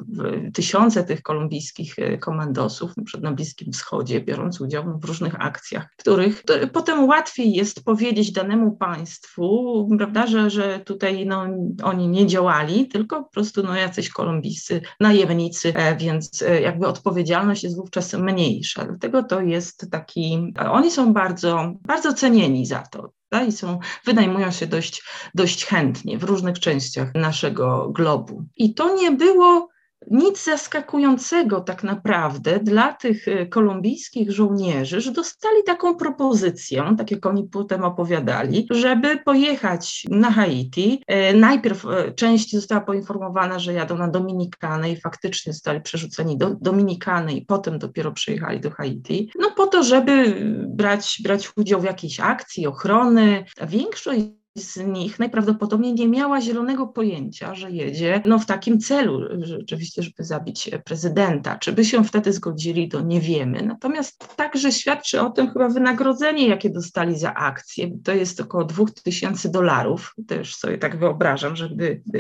tysiące 0.53 1.03
tych 1.03 1.21
kolumbijskich 1.21 1.99
e, 1.99 2.17
komandosów 2.17 2.91
przed 3.05 3.21
na 3.21 3.31
Bliskim 3.31 3.73
Wschodzie, 3.73 4.21
biorąc 4.21 4.61
udział 4.61 4.99
w 4.99 5.05
różnych 5.05 5.41
akcjach, 5.41 5.87
których 5.97 6.43
potem 6.73 7.05
łatwiej 7.07 7.53
jest 7.53 7.85
powiedzieć 7.85 8.31
danemu 8.31 8.71
państwu, 8.71 9.87
prawda, 9.97 10.27
że, 10.27 10.49
że 10.49 10.79
tutaj 10.79 11.25
no, 11.25 11.47
oni 11.83 12.07
nie 12.07 12.27
działali, 12.27 12.87
tylko 12.87 13.23
po 13.23 13.29
prostu 13.29 13.63
no, 13.63 13.75
jacyś 13.75 14.09
kolumbijscy 14.09 14.81
najemnicy, 14.99 15.73
e, 15.75 15.95
więc 16.07 16.41
e, 16.41 16.61
jakby 16.61 16.87
odpowiedzialność 16.87 17.63
jest 17.63 17.75
wówczas 17.75 18.13
mniejsza. 18.13 18.85
Dlatego 18.85 19.23
to 19.23 19.41
jest 19.41 19.87
taki, 19.91 20.53
oni 20.71 20.91
są 20.91 21.13
bardzo, 21.13 21.73
bardzo 21.81 22.13
cenieni 22.13 22.65
za 22.65 22.83
to. 22.91 23.11
I 23.47 23.51
są, 23.51 23.79
wynajmują 24.05 24.51
się 24.51 24.67
dość, 24.67 25.03
dość 25.35 25.65
chętnie 25.65 26.17
w 26.17 26.23
różnych 26.23 26.59
częściach 26.59 27.15
naszego 27.15 27.89
globu. 27.89 28.45
I 28.57 28.73
to 28.73 28.95
nie 28.95 29.11
było 29.11 29.69
nic 30.11 30.43
zaskakującego 30.43 31.61
tak 31.61 31.83
naprawdę 31.83 32.59
dla 32.59 32.93
tych 32.93 33.27
e, 33.27 33.45
kolumbijskich 33.45 34.31
żołnierzy, 34.31 35.01
że 35.01 35.11
dostali 35.11 35.63
taką 35.65 35.95
propozycję, 35.95 36.95
tak 36.97 37.11
jak 37.11 37.25
oni 37.25 37.43
potem 37.43 37.83
opowiadali, 37.83 38.67
żeby 38.69 39.17
pojechać 39.17 40.05
na 40.09 40.31
Haiti. 40.31 41.03
E, 41.07 41.33
najpierw 41.33 41.85
e, 41.85 42.11
część 42.11 42.51
została 42.55 42.81
poinformowana, 42.81 43.59
że 43.59 43.73
jadą 43.73 43.97
na 43.97 44.07
Dominikanę 44.07 44.91
i 44.91 45.01
faktycznie 45.01 45.53
zostali 45.53 45.81
przerzuceni 45.81 46.37
do 46.37 46.55
Dominikany 46.61 47.33
i 47.33 47.45
potem 47.45 47.79
dopiero 47.79 48.11
przyjechali 48.11 48.59
do 48.59 48.71
Haiti. 48.71 49.31
No 49.39 49.51
po 49.51 49.67
to, 49.67 49.83
żeby 49.83 50.41
brać, 50.67 51.19
brać 51.23 51.51
udział 51.55 51.81
w 51.81 51.83
jakiejś 51.83 52.19
akcji 52.19 52.67
ochrony. 52.67 53.45
Większość 53.67 54.21
z 54.57 54.77
nich 54.77 55.19
najprawdopodobniej 55.19 55.93
nie 55.93 56.07
miała 56.07 56.41
zielonego 56.41 56.87
pojęcia, 56.87 57.55
że 57.55 57.71
jedzie 57.71 58.21
no, 58.25 58.39
w 58.39 58.45
takim 58.45 58.79
celu, 58.79 59.21
rzeczywiście, 59.45 60.03
żeby 60.03 60.23
zabić 60.23 60.69
prezydenta. 60.85 61.57
Czy 61.57 61.71
by 61.71 61.85
się 61.85 62.03
wtedy 62.03 62.33
zgodzili, 62.33 62.89
to 62.89 63.01
nie 63.01 63.21
wiemy. 63.21 63.61
Natomiast 63.61 64.35
także 64.35 64.71
świadczy 64.71 65.21
o 65.21 65.29
tym 65.29 65.51
chyba 65.51 65.69
wynagrodzenie, 65.69 66.47
jakie 66.47 66.69
dostali 66.69 67.19
za 67.19 67.33
akcję. 67.33 67.91
To 68.03 68.13
jest 68.13 68.41
około 68.41 68.65
2000 68.65 69.49
dolarów. 69.49 70.13
Też 70.27 70.55
sobie 70.55 70.77
tak 70.77 70.99
wyobrażam, 70.99 71.55
że 71.55 71.69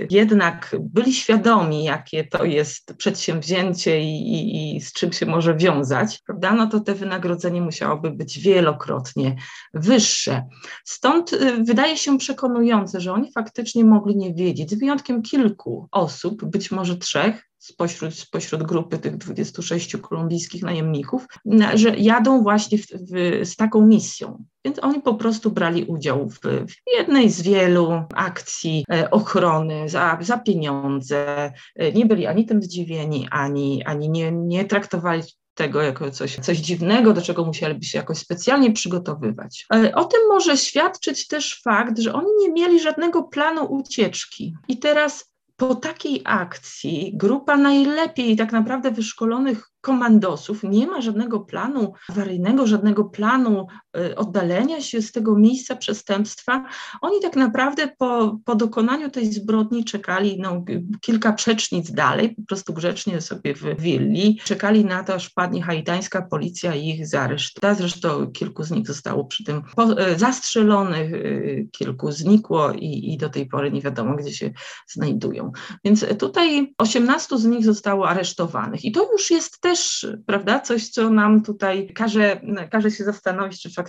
jednak 0.09 0.75
byli 0.79 1.13
świadomi, 1.13 1.83
jakie 1.83 2.23
to 2.23 2.45
jest 2.45 2.93
przedsięwzięcie 2.97 4.01
i, 4.01 4.33
i, 4.33 4.75
i 4.75 4.81
z 4.81 4.93
czym 4.93 5.13
się 5.13 5.25
może 5.25 5.55
wiązać, 5.55 6.21
prawda? 6.25 6.51
no 6.51 6.67
to 6.67 6.79
te 6.79 6.95
wynagrodzenie 6.95 7.61
musiałoby 7.61 8.11
być 8.11 8.39
wielokrotnie 8.39 9.35
wyższe. 9.73 10.43
Stąd 10.85 11.33
y, 11.33 11.63
wydaje 11.63 11.97
się 11.97 12.17
przekonujące, 12.27 13.01
że 13.01 13.13
oni 13.13 13.31
faktycznie 13.31 13.85
mogli 13.85 14.15
nie 14.15 14.33
wiedzieć, 14.33 14.71
z 14.71 14.79
wyjątkiem 14.79 15.21
kilku 15.21 15.87
osób, 15.91 16.45
być 16.45 16.71
może 16.71 16.97
trzech, 16.97 17.43
spośród, 17.57 18.13
spośród 18.13 18.63
grupy 18.63 18.97
tych 18.97 19.17
26 19.17 19.97
kolumbijskich 19.97 20.63
najemników, 20.63 21.27
że 21.73 21.97
jadą 21.97 22.43
właśnie 22.43 22.77
w, 22.77 22.85
w, 22.85 23.39
z 23.43 23.55
taką 23.55 23.85
misją. 23.85 24.43
Więc 24.65 24.83
oni 24.83 25.01
po 25.01 25.13
prostu 25.13 25.51
brali 25.51 25.83
udział 25.83 26.29
w, 26.29 26.39
w 26.39 26.97
jednej 26.97 27.29
z 27.29 27.41
wielu 27.41 27.91
akcji 28.15 28.85
e, 28.91 29.11
ochrony 29.11 29.89
za, 29.89 30.17
za 30.21 30.37
pieniądze. 30.37 31.53
E, 31.75 31.91
nie 31.91 32.05
byli 32.05 32.25
ani 32.25 32.45
tym 32.45 32.61
zdziwieni, 32.61 33.27
ani, 33.31 33.83
ani 33.83 34.09
nie, 34.09 34.31
nie 34.31 34.65
traktowali 34.65 35.23
tego 35.57 35.81
jako 35.81 36.11
coś, 36.11 36.35
coś 36.35 36.57
dziwnego, 36.57 37.13
do 37.13 37.21
czego 37.21 37.45
musieliby 37.45 37.85
się 37.85 37.97
jakoś 37.97 38.17
specjalnie 38.17 38.71
przygotowywać. 38.71 39.65
O 39.95 40.05
tym 40.05 40.19
może 40.29 40.57
świadczyć 40.57 41.27
też 41.27 41.61
fakt, 41.61 41.99
że 41.99 42.13
oni 42.13 42.27
nie 42.39 42.51
mieli 42.51 42.79
żadnego 42.79 43.23
planu 43.23 43.65
ucieczki. 43.65 44.53
I 44.67 44.77
teraz 44.77 45.37
po 45.55 45.75
takiej 45.75 46.21
akcji 46.25 47.11
grupa 47.13 47.57
najlepiej 47.57 48.35
tak 48.35 48.51
naprawdę 48.51 48.91
wyszkolonych 48.91 49.69
komandosów, 49.81 50.63
nie 50.63 50.87
ma 50.87 51.01
żadnego 51.01 51.39
planu 51.39 51.93
awaryjnego, 52.09 52.67
żadnego 52.67 53.05
planu 53.05 53.67
oddalenia 54.15 54.81
się 54.81 55.01
z 55.01 55.11
tego 55.11 55.37
miejsca 55.37 55.75
przestępstwa. 55.75 56.65
Oni 57.01 57.21
tak 57.21 57.35
naprawdę 57.35 57.87
po, 57.97 58.39
po 58.45 58.55
dokonaniu 58.55 59.09
tej 59.09 59.33
zbrodni 59.33 59.85
czekali 59.85 60.39
no, 60.39 60.65
kilka 61.01 61.33
przecznic 61.33 61.91
dalej, 61.91 62.35
po 62.35 62.41
prostu 62.47 62.73
grzecznie 62.73 63.21
sobie 63.21 63.53
w 63.55 63.81
willi, 63.81 64.39
czekali 64.43 64.85
na 64.85 65.03
to, 65.03 65.13
aż 65.13 65.29
padnie 65.29 65.63
haitańska 65.63 66.21
policja 66.21 66.75
i 66.75 66.89
ich 66.89 67.07
zaresztuje. 67.07 67.75
Zresztą 67.75 68.31
kilku 68.31 68.63
z 68.63 68.71
nich 68.71 68.87
zostało 68.87 69.25
przy 69.25 69.43
tym 69.43 69.57
y, 69.57 70.19
zastrzelonych, 70.19 71.13
y, 71.13 71.67
kilku 71.71 72.11
znikło 72.11 72.71
i, 72.71 73.13
i 73.13 73.17
do 73.17 73.29
tej 73.29 73.45
pory 73.45 73.71
nie 73.71 73.81
wiadomo, 73.81 74.15
gdzie 74.15 74.33
się 74.33 74.51
znajdują. 74.87 75.51
Więc 75.85 76.05
tutaj 76.19 76.73
18 76.77 77.37
z 77.37 77.45
nich 77.45 77.65
zostało 77.65 78.09
aresztowanych 78.09 78.85
i 78.85 78.91
to 78.91 79.11
już 79.11 79.31
jest 79.31 79.61
też, 79.61 80.07
prawda, 80.25 80.59
coś, 80.59 80.89
co 80.89 81.09
nam 81.09 81.43
tutaj 81.43 81.93
każe, 81.93 82.41
każe 82.71 82.91
się 82.91 83.03
zastanowić, 83.03 83.61
czy 83.61 83.69
faktycznie, 83.69 83.86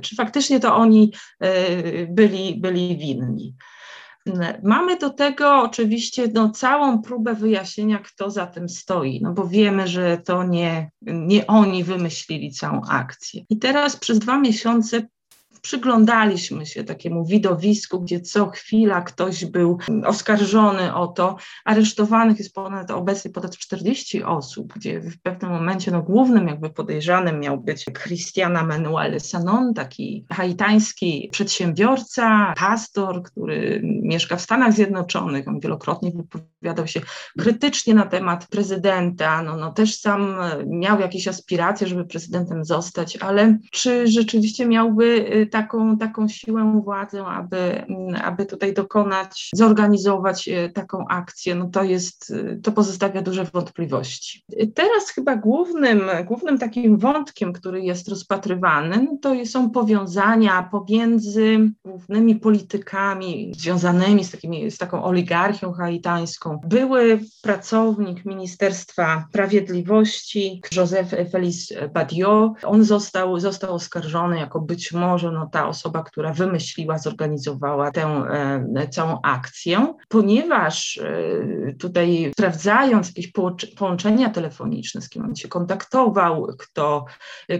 czy 0.00 0.16
faktycznie 0.16 0.60
to 0.60 0.76
oni 0.76 1.12
e, 1.40 2.06
byli, 2.06 2.60
byli 2.60 2.96
winni. 2.96 3.54
Mamy 4.62 4.96
do 4.96 5.10
tego 5.10 5.62
oczywiście 5.62 6.28
no, 6.34 6.50
całą 6.50 7.02
próbę 7.02 7.34
wyjaśnienia, 7.34 7.98
kto 7.98 8.30
za 8.30 8.46
tym 8.46 8.68
stoi, 8.68 9.20
no 9.22 9.32
bo 9.32 9.46
wiemy, 9.46 9.88
że 9.88 10.18
to 10.18 10.44
nie, 10.44 10.90
nie 11.02 11.46
oni 11.46 11.84
wymyślili 11.84 12.52
całą 12.52 12.80
akcję. 12.88 13.44
I 13.50 13.58
teraz 13.58 13.96
przez 13.96 14.18
dwa 14.18 14.38
miesiące 14.38 15.08
przyglądaliśmy 15.60 16.66
się 16.66 16.84
takiemu 16.84 17.26
widowisku, 17.26 18.00
gdzie 18.00 18.20
co 18.20 18.50
chwila 18.50 19.00
ktoś 19.00 19.44
był 19.44 19.78
oskarżony 20.04 20.94
o 20.94 21.06
to. 21.06 21.36
Aresztowanych 21.64 22.38
jest 22.38 22.54
ponad, 22.54 22.90
obecnie 22.90 23.30
ponad 23.30 23.56
40 23.56 24.22
osób, 24.22 24.72
gdzie 24.76 25.00
w 25.00 25.22
pewnym 25.22 25.50
momencie 25.50 25.90
no, 25.90 26.02
głównym 26.02 26.48
jakby 26.48 26.70
podejrzanym 26.70 27.40
miał 27.40 27.60
być 27.60 27.84
Cristiana 27.84 28.64
Manuel 28.64 29.20
Sanon, 29.20 29.74
taki 29.74 30.26
haitański 30.32 31.28
przedsiębiorca, 31.32 32.54
pastor, 32.56 33.22
który 33.22 33.80
mieszka 33.84 34.36
w 34.36 34.40
Stanach 34.40 34.72
Zjednoczonych. 34.72 35.48
On 35.48 35.60
wielokrotnie 35.60 36.10
wypowiadał 36.10 36.86
się 36.86 37.00
krytycznie 37.38 37.94
na 37.94 38.06
temat 38.06 38.46
prezydenta. 38.46 39.42
No, 39.42 39.56
no, 39.56 39.72
też 39.72 40.00
sam 40.00 40.36
miał 40.66 41.00
jakieś 41.00 41.28
aspiracje, 41.28 41.86
żeby 41.86 42.04
prezydentem 42.04 42.64
zostać, 42.64 43.16
ale 43.16 43.58
czy 43.72 44.06
rzeczywiście 44.06 44.66
miałby 44.66 45.04
y, 45.36 45.46
taką, 45.48 45.98
taką 45.98 46.28
siłę, 46.28 46.80
władzę, 46.84 47.24
aby, 47.24 47.84
aby 48.24 48.46
tutaj 48.46 48.74
dokonać, 48.74 49.50
zorganizować 49.54 50.48
taką 50.74 51.04
akcję, 51.08 51.54
no 51.54 51.68
to 51.68 51.82
jest, 51.82 52.34
to 52.62 52.72
pozostawia 52.72 53.22
duże 53.22 53.44
wątpliwości. 53.44 54.44
Teraz 54.74 55.10
chyba 55.14 55.36
głównym, 55.36 56.00
głównym 56.24 56.58
takim 56.58 56.98
wątkiem, 56.98 57.52
który 57.52 57.82
jest 57.82 58.08
rozpatrywany, 58.08 59.02
no 59.02 59.18
to 59.22 59.46
są 59.46 59.70
powiązania 59.70 60.68
pomiędzy 60.70 61.70
głównymi 61.84 62.36
politykami 62.36 63.52
związanymi 63.56 64.24
z, 64.24 64.30
takimi, 64.30 64.70
z 64.70 64.78
taką 64.78 65.04
oligarchią 65.04 65.72
haitańską. 65.72 66.60
Były 66.64 67.20
pracownik 67.42 68.24
Ministerstwa 68.24 69.24
Sprawiedliwości, 69.28 70.62
Joseph 70.76 71.10
Félix 71.10 71.88
Badiot, 71.92 72.52
on 72.64 72.84
został, 72.84 73.40
został 73.40 73.74
oskarżony 73.74 74.38
jako 74.38 74.60
być 74.60 74.92
może 74.92 75.32
no, 75.38 75.46
ta 75.52 75.68
osoba, 75.68 76.02
która 76.02 76.32
wymyśliła, 76.32 76.98
zorganizowała 76.98 77.90
tę 77.90 78.02
e, 78.76 78.88
całą 78.88 79.20
akcję, 79.22 79.94
ponieważ 80.08 80.98
e, 80.98 81.74
tutaj 81.74 82.30
sprawdzając 82.32 83.08
jakieś 83.08 83.32
połączenia 83.76 84.30
telefoniczne, 84.30 85.00
z 85.00 85.08
kim 85.08 85.24
on 85.24 85.36
się 85.36 85.48
kontaktował, 85.48 86.46
kto, 86.58 87.04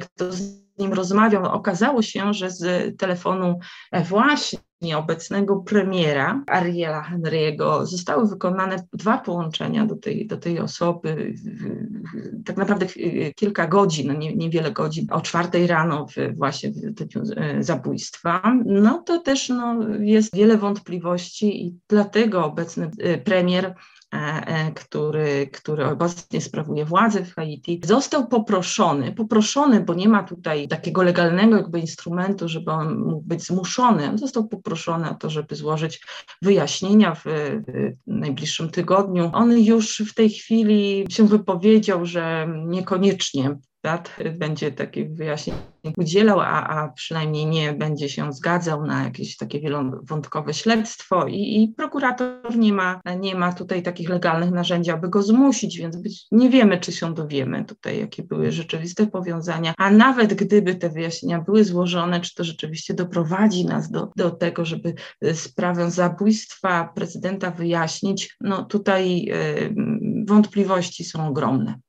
kto 0.00 0.32
z 0.32 0.67
nim 0.78 0.92
rozmawiał, 0.92 1.44
okazało 1.44 2.02
się, 2.02 2.34
że 2.34 2.50
z 2.50 2.96
telefonu 2.98 3.58
właśnie 4.08 4.98
obecnego 4.98 5.56
premiera 5.56 6.42
Ariela 6.46 7.10
Henry'ego 7.12 7.86
zostały 7.86 8.28
wykonane 8.28 8.86
dwa 8.92 9.18
połączenia 9.18 9.86
do 9.86 9.96
tej, 9.96 10.26
do 10.26 10.36
tej 10.36 10.60
osoby, 10.60 11.34
tak 12.44 12.56
naprawdę 12.56 12.86
kilka 13.36 13.66
godzin, 13.66 14.18
nie, 14.18 14.36
niewiele 14.36 14.72
godzin, 14.72 15.06
o 15.10 15.20
czwartej 15.20 15.66
rano 15.66 16.06
w, 16.06 16.36
właśnie 16.36 16.70
w 16.70 16.74
dniu 16.74 17.22
e, 17.36 17.62
zabójstwa, 17.62 18.54
no 18.64 19.02
to 19.06 19.18
też 19.18 19.48
no, 19.48 19.76
jest 19.98 20.36
wiele 20.36 20.58
wątpliwości 20.58 21.66
i 21.66 21.78
dlatego 21.88 22.44
obecny 22.44 22.90
e, 22.98 23.18
premier 23.18 23.64
E, 23.64 23.70
e, 23.70 23.97
który, 24.75 25.47
który 25.53 25.87
obecnie 25.87 26.40
sprawuje 26.40 26.85
władzę 26.85 27.25
w 27.25 27.35
Haiti, 27.35 27.81
został 27.85 28.29
poproszony, 28.29 29.12
poproszony, 29.12 29.81
bo 29.81 29.94
nie 29.94 30.09
ma 30.09 30.23
tutaj 30.23 30.68
takiego 30.68 31.03
legalnego 31.03 31.57
jakby 31.57 31.81
instrumentu, 31.81 32.49
żeby 32.49 32.71
on 32.71 32.99
mógł 32.99 33.23
być 33.23 33.42
zmuszony, 33.42 34.09
on 34.09 34.18
został 34.18 34.49
poproszony 34.49 35.11
o 35.11 35.14
to, 35.14 35.31
żeby 35.31 35.55
złożyć 35.55 36.01
wyjaśnienia 36.42 37.14
w, 37.14 37.25
w 37.27 37.92
najbliższym 38.07 38.71
tygodniu. 38.71 39.31
On 39.35 39.59
już 39.59 39.99
w 39.99 40.14
tej 40.14 40.31
chwili 40.31 41.07
się 41.11 41.27
wypowiedział, 41.27 42.07
że 42.07 42.49
niekoniecznie 42.66 43.59
będzie 44.38 44.72
takich 44.72 45.14
wyjaśnień 45.14 45.56
udzielał, 45.96 46.40
a, 46.40 46.66
a 46.66 46.88
przynajmniej 46.88 47.46
nie 47.46 47.72
będzie 47.72 48.08
się 48.08 48.32
zgadzał 48.32 48.86
na 48.86 49.04
jakieś 49.04 49.36
takie 49.36 49.60
wielowątkowe 49.60 50.54
śledztwo 50.54 51.26
i, 51.26 51.62
i 51.62 51.74
prokurator 51.76 52.56
nie 52.56 52.72
ma, 52.72 53.00
nie 53.20 53.34
ma 53.34 53.52
tutaj 53.52 53.82
takich 53.82 54.08
legalnych 54.08 54.50
narzędzi, 54.50 54.90
aby 54.90 55.08
go 55.08 55.22
zmusić, 55.22 55.78
więc 55.78 55.96
być, 55.96 56.26
nie 56.32 56.50
wiemy, 56.50 56.80
czy 56.80 56.92
się 56.92 57.14
dowiemy 57.14 57.64
tutaj, 57.64 57.98
jakie 57.98 58.22
były 58.22 58.52
rzeczywiste 58.52 59.06
powiązania, 59.06 59.74
a 59.78 59.90
nawet 59.90 60.34
gdyby 60.34 60.74
te 60.74 60.88
wyjaśnienia 60.88 61.40
były 61.40 61.64
złożone, 61.64 62.20
czy 62.20 62.34
to 62.34 62.44
rzeczywiście 62.44 62.94
doprowadzi 62.94 63.64
nas 63.64 63.90
do, 63.90 64.10
do 64.16 64.30
tego, 64.30 64.64
żeby 64.64 64.94
sprawę 65.34 65.90
zabójstwa 65.90 66.92
prezydenta 66.94 67.50
wyjaśnić, 67.50 68.36
no 68.40 68.64
tutaj 68.64 69.28
y, 69.32 69.74
wątpliwości 70.26 71.04
są 71.04 71.28
ogromne. 71.28 71.80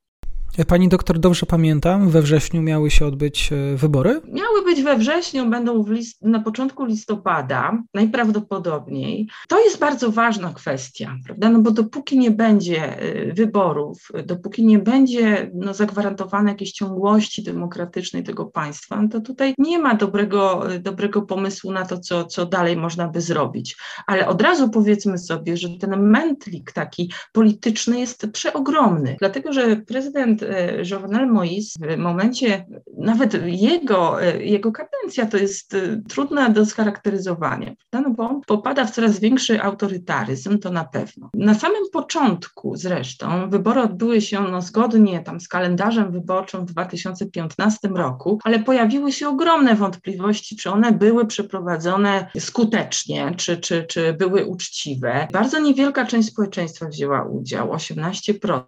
Pani 0.67 0.89
doktor, 0.89 1.19
dobrze 1.19 1.45
pamiętam, 1.45 2.09
we 2.09 2.21
wrześniu 2.21 2.61
miały 2.61 2.91
się 2.91 3.05
odbyć 3.05 3.49
e, 3.53 3.75
wybory? 3.77 4.21
Miały 4.27 4.63
być 4.65 4.83
we 4.83 4.97
wrześniu, 4.97 5.49
będą 5.49 5.87
list, 5.87 6.21
na 6.21 6.39
początku 6.39 6.85
listopada, 6.85 7.83
najprawdopodobniej. 7.93 9.27
To 9.47 9.63
jest 9.63 9.79
bardzo 9.79 10.11
ważna 10.11 10.53
kwestia, 10.53 11.15
prawda? 11.25 11.49
No 11.49 11.59
bo 11.59 11.71
dopóki 11.71 12.17
nie 12.17 12.31
będzie 12.31 12.99
e, 12.99 13.33
wyborów, 13.33 14.07
dopóki 14.25 14.65
nie 14.65 14.79
będzie 14.79 15.51
no, 15.53 15.73
zagwarantowane 15.73 16.51
jakiejś 16.51 16.71
ciągłości 16.71 17.43
demokratycznej 17.43 18.23
tego 18.23 18.45
państwa, 18.45 19.01
no 19.01 19.09
to 19.09 19.21
tutaj 19.21 19.53
nie 19.57 19.79
ma 19.79 19.95
dobrego, 19.95 20.73
e, 20.73 20.79
dobrego 20.79 21.21
pomysłu 21.21 21.71
na 21.71 21.85
to, 21.85 21.99
co, 21.99 22.25
co 22.25 22.45
dalej 22.45 22.77
można 22.77 23.07
by 23.07 23.21
zrobić. 23.21 23.77
Ale 24.07 24.27
od 24.27 24.41
razu 24.41 24.69
powiedzmy 24.69 25.17
sobie, 25.17 25.57
że 25.57 25.69
ten 25.69 26.01
mętlik 26.01 26.71
taki 26.71 27.11
polityczny 27.31 27.99
jest 27.99 28.27
przeogromny, 28.31 29.15
dlatego 29.19 29.53
że 29.53 29.75
prezydent 29.75 30.43
Jovenel 30.91 31.27
Moïse 31.27 31.77
w 31.79 31.97
momencie, 31.97 32.65
nawet 32.97 33.45
jego, 33.45 34.23
e, 34.23 34.43
jego 34.43 34.71
kadencja 34.71 35.25
to 35.25 35.37
jest 35.37 35.73
e, 35.73 36.01
trudna 36.09 36.49
do 36.49 36.65
scharakteryzowania, 36.65 37.71
no 37.93 38.09
bo 38.09 38.29
on 38.29 38.41
popada 38.41 38.85
w 38.85 38.91
coraz 38.91 39.19
większy 39.19 39.61
autorytaryzm, 39.61 40.59
to 40.59 40.71
na 40.71 40.85
pewno. 40.85 41.29
Na 41.33 41.53
samym 41.53 41.83
początku 41.93 42.75
zresztą 42.75 43.49
wybory 43.49 43.81
odbyły 43.81 44.21
się 44.21 44.41
no, 44.41 44.61
zgodnie 44.61 45.19
tam 45.19 45.39
z 45.39 45.47
kalendarzem 45.47 46.11
wyborczym 46.11 46.65
w 46.65 46.71
2015 46.71 47.87
roku, 47.87 48.39
ale 48.43 48.59
pojawiły 48.59 49.11
się 49.11 49.29
ogromne 49.29 49.75
wątpliwości, 49.75 50.55
czy 50.55 50.71
one 50.71 50.91
były 50.91 51.25
przeprowadzone 51.25 52.29
skutecznie, 52.39 53.33
czy, 53.37 53.57
czy, 53.57 53.83
czy 53.83 54.13
były 54.13 54.45
uczciwe. 54.45 55.27
Bardzo 55.33 55.59
niewielka 55.59 56.05
część 56.05 56.29
społeczeństwa 56.29 56.87
wzięła 56.87 57.23
udział, 57.23 57.71
18%, 57.71 58.63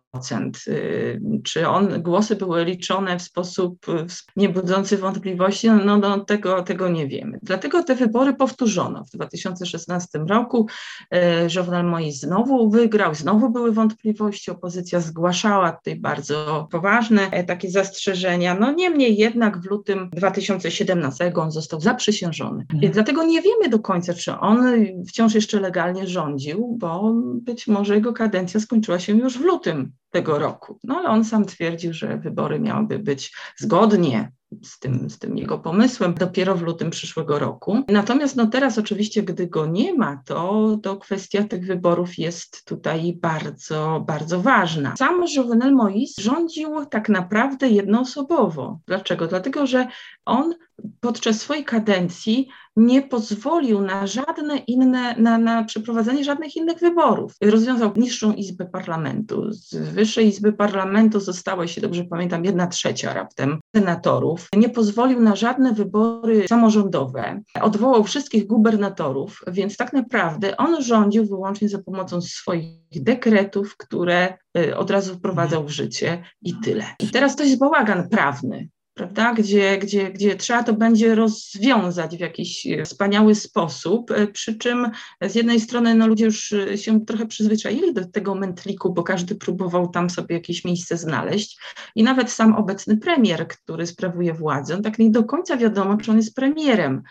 czy 1.44 1.61
on, 1.70 2.02
głosy 2.02 2.36
były 2.36 2.66
liczone 2.66 3.20
w 3.20 3.22
sposób 3.22 3.86
niebudzący 4.36 4.98
wątpliwości, 4.98 5.68
no, 5.68 5.86
no, 5.86 5.98
no 5.98 6.20
tego, 6.20 6.64
tego 6.64 6.90
nie 6.90 7.08
wiemy. 7.08 7.40
Dlatego 7.44 7.84
te 7.84 7.96
wybory 7.96 8.34
powtórzono 8.34 9.04
w 9.04 9.10
2016 9.10 10.20
roku. 10.20 10.68
E, 11.12 11.48
Jovenel 11.56 11.86
Moïse 11.86 12.12
znowu 12.12 12.70
wygrał, 12.70 13.16
znowu 13.16 13.50
były 13.50 13.72
wątpliwości, 13.72 14.52
opozycja 14.52 15.00
zgłaszała 15.00 15.72
tutaj 15.72 15.96
bardzo 16.00 16.68
poważne 16.72 17.22
e, 17.32 17.44
takie 17.44 17.72
zastrzeżenia. 17.72 18.56
No 18.60 18.72
niemniej 18.72 19.18
jednak 19.18 19.62
w 19.62 19.66
lutym 19.66 20.10
2017 20.14 21.34
on 21.36 21.52
został 21.52 21.82
zaprzysiężony. 21.82 22.62
Mhm. 22.62 22.84
I 22.84 22.90
dlatego 22.90 23.24
nie 23.24 23.42
wiemy 23.42 23.70
do 23.70 23.80
końca, 23.80 24.14
czy 24.14 24.40
on 24.40 24.66
wciąż 25.08 25.34
jeszcze 25.34 25.60
legalnie 25.60 26.08
rządził, 26.08 26.76
bo 26.80 27.14
być 27.42 27.68
może 27.68 27.96
jego 27.96 28.14
kadencja 28.14 28.60
skończyła 28.60 29.00
się 29.00 29.14
już 29.18 29.38
w 29.38 29.42
lutym 29.42 29.92
tego 30.12 30.40
roku. 30.40 30.80
No 30.84 30.96
ale 30.96 31.10
on 31.10 31.26
sam 31.26 31.46
twierdził, 31.46 31.94
że 31.94 32.18
wybory 32.18 32.60
miałyby 32.60 33.00
być 33.00 33.36
zgodnie 33.58 34.32
z 34.64 34.80
tym, 34.80 35.10
z 35.10 35.20
tym 35.20 35.38
jego 35.38 35.60
pomysłem 35.60 36.14
dopiero 36.14 36.56
w 36.56 36.62
lutym 36.62 36.90
przyszłego 36.90 37.40
roku. 37.40 37.84
Natomiast 37.88 38.36
no 38.36 38.48
teraz 38.48 38.78
oczywiście, 38.78 39.24
gdy 39.24 39.48
go 39.48 39.66
nie 39.66 39.94
ma, 39.94 40.22
to, 40.26 40.78
to 40.84 40.98
kwestia 40.98 41.44
tych 41.44 41.66
wyborów 41.66 42.18
jest 42.18 42.66
tutaj 42.66 43.18
bardzo, 43.22 44.04
bardzo 44.08 44.42
ważna. 44.42 44.96
Sam 44.98 45.24
Jovenel 45.36 45.76
Moïse 45.76 46.22
rządził 46.22 46.86
tak 46.86 47.10
naprawdę 47.10 47.70
jednoosobowo. 47.70 48.80
Dlaczego? 48.88 49.28
Dlatego, 49.28 49.68
że 49.68 49.88
on 50.26 50.54
podczas 51.00 51.42
swojej 51.42 51.66
kadencji 51.66 52.50
nie 52.76 53.02
pozwolił 53.02 53.82
na 53.82 54.08
żadne 54.08 54.58
inne, 54.58 55.16
na, 55.18 55.38
na 55.38 55.64
przeprowadzenie 55.64 56.24
żadnych 56.24 56.56
innych 56.56 56.80
wyborów. 56.80 57.34
Rozwiązał 57.42 57.92
niższą 57.96 58.34
izbę 58.34 58.66
parlamentu. 58.66 59.52
Z 59.52 59.76
wyższej 59.76 60.28
izby 60.28 60.54
parlamentu 60.54 61.20
została, 61.20 61.64
jeśli 61.64 61.82
dobrze 61.82 62.04
pamiętam, 62.04 62.46
jedna 62.46 62.68
trzecia 62.68 63.14
raptem 63.14 63.60
senatorów. 63.76 64.48
Nie 64.56 64.70
pozwolił 64.70 65.20
na 65.20 65.36
żadne 65.36 65.74
wybory 65.74 66.48
samorządowe. 66.48 67.42
Odwołał 67.62 68.04
wszystkich 68.04 68.48
gubernatorów, 68.48 69.42
więc 69.48 69.78
tak 69.78 69.94
naprawdę 69.94 70.58
on 70.58 70.84
rządził 70.84 71.26
wyłącznie 71.26 71.70
za 71.70 71.80
pomocą 71.80 72.22
swoich 72.22 72.78
dekretów, 72.96 73.78
które 73.78 74.38
y, 74.58 74.78
od 74.78 74.92
razu 74.92 75.16
wprowadzał 75.16 75.66
w 75.66 75.70
życie 75.70 76.24
i 76.42 76.54
tyle. 76.64 76.86
I 77.00 77.10
teraz 77.10 77.36
to 77.36 77.44
jest 77.44 77.60
bałagan 77.60 78.10
prawny 78.10 78.70
prawda, 78.94 79.34
gdzie, 79.34 79.78
gdzie, 79.78 80.12
gdzie 80.12 80.36
trzeba 80.36 80.64
to 80.64 80.74
będzie 80.74 81.16
rozwiązać 81.16 82.18
w 82.18 82.20
jakiś 82.20 82.68
e, 82.68 82.86
wspaniały 82.86 83.36
sposób, 83.36 84.12
e, 84.12 84.28
przy 84.28 84.58
czym 84.58 84.92
z 85.22 85.36
jednej 85.36 85.60
strony 85.60 85.96
no, 85.96 86.08
ludzie 86.08 86.26
już 86.26 86.54
e, 86.54 86.78
się 86.78 87.06
trochę 87.06 87.26
przyzwyczaili 87.26 87.94
do 87.94 88.06
tego 88.06 88.36
mętliku, 88.36 88.94
bo 88.94 89.04
każdy 89.04 89.36
próbował 89.36 89.88
tam 89.88 90.10
sobie 90.10 90.36
jakieś 90.36 90.66
miejsce 90.66 90.98
znaleźć. 90.98 91.60
I 91.96 92.04
nawet 92.04 92.32
sam 92.32 92.56
obecny 92.56 92.98
premier, 92.98 93.48
który 93.48 93.88
sprawuje 93.88 94.34
władzę, 94.34 94.82
tak 94.82 95.00
nie 95.00 95.12
do 95.12 95.24
końca 95.24 95.58
wiadomo, 95.58 95.98
czy 95.98 96.12
on 96.12 96.18
jest 96.18 96.36
premierem, 96.36 97.02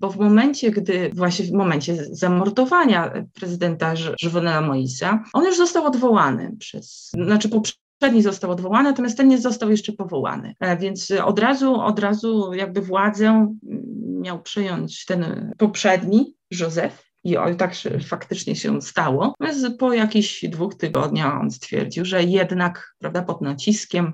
bo 0.00 0.10
w 0.10 0.16
momencie, 0.16 0.70
gdy 0.70 1.10
właśnie 1.14 1.44
w 1.44 1.52
momencie 1.52 1.96
zamordowania 2.10 3.12
prezydenta 3.34 3.94
Żywonela 3.96 4.60
Moisa, 4.60 5.24
on 5.32 5.44
już 5.44 5.56
został 5.56 5.84
odwołany 5.86 6.56
przez, 6.58 7.10
znaczy 7.14 7.48
poprzez 7.48 7.89
poprzedni 8.00 8.22
został 8.22 8.50
odwołany, 8.50 8.88
natomiast 8.88 9.16
ten 9.16 9.28
nie 9.28 9.38
został 9.38 9.70
jeszcze 9.70 9.92
powołany. 9.92 10.54
E, 10.60 10.76
więc 10.76 11.10
od 11.24 11.38
razu, 11.38 11.80
od 11.80 11.98
razu 11.98 12.54
jakby 12.54 12.80
władzę 12.80 13.56
miał 14.20 14.42
przejąć 14.42 15.04
ten 15.04 15.52
poprzedni, 15.58 16.34
Józef, 16.50 17.10
i 17.24 17.36
tak 17.58 17.74
faktycznie 18.06 18.56
się 18.56 18.82
stało. 18.82 19.34
Po 19.78 19.92
jakichś 19.92 20.44
dwóch 20.44 20.74
tygodniach 20.74 21.40
on 21.40 21.50
stwierdził, 21.50 22.04
że 22.04 22.24
jednak 22.24 22.94
prawda, 22.98 23.22
pod 23.22 23.40
naciskiem 23.40 24.12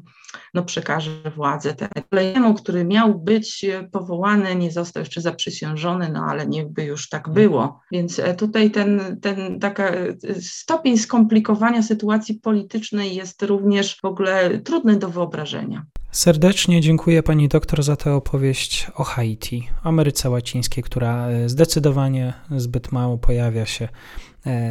no, 0.55 0.65
przekaże 0.65 1.11
władzę 1.37 1.75
kolejnemu, 2.11 2.55
który 2.55 2.85
miał 2.85 3.19
być 3.19 3.67
powołany, 3.93 4.57
nie 4.57 4.73
został 4.73 5.01
jeszcze 5.01 5.21
zaprzysiężony, 5.21 6.11
no 6.13 6.25
ale 6.29 6.47
niechby 6.47 6.85
już 6.85 7.09
tak 7.09 7.29
było. 7.29 7.81
Więc 7.93 8.21
tutaj 8.39 8.71
ten, 8.71 9.21
ten 9.23 9.61
taka 9.61 9.93
stopień 10.41 10.99
skomplikowania 10.99 11.83
sytuacji 11.83 12.35
politycznej 12.35 13.15
jest 13.15 13.43
również 13.43 14.01
w 14.01 14.05
ogóle 14.05 14.59
trudny 14.59 14.97
do 14.97 15.09
wyobrażenia. 15.09 15.87
Serdecznie 16.17 16.81
dziękuję 16.81 17.23
pani 17.23 17.49
doktor 17.49 17.83
za 17.83 17.97
tę 17.97 18.15
opowieść 18.15 18.87
o 18.95 19.05
Haiti, 19.05 19.69
Ameryce 19.83 20.31
Łacińskiej, 20.31 20.85
która 20.85 21.29
e, 21.29 21.49
zdecydowanie 21.49 22.33
zbyt 22.51 22.93
mało 22.93 23.19
pojawia 23.19 23.67
się 23.67 23.85
e, 23.85 23.89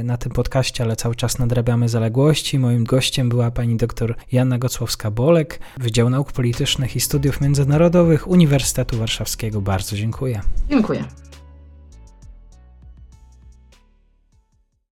na 0.03 0.17
tym 0.17 0.31
podcaście, 0.31 0.83
ale 0.83 0.95
cały 0.95 1.15
czas 1.15 1.39
nadrabiamy 1.39 1.89
zaległości. 1.89 2.59
Moim 2.59 2.83
gościem 2.83 3.29
była 3.29 3.51
pani 3.51 3.77
doktor 3.77 4.15
Janna 4.31 4.59
Gocłowska-Bolek, 4.59 5.59
Wydział 5.77 6.09
Nauk 6.09 6.31
Politycznych 6.31 6.95
i 6.95 6.99
Studiów 6.99 7.41
Międzynarodowych 7.41 8.27
Uniwersytetu 8.27 8.97
Warszawskiego. 8.97 9.61
Bardzo 9.61 9.95
dziękuję. 9.95 10.41
Dziękuję. 10.69 11.03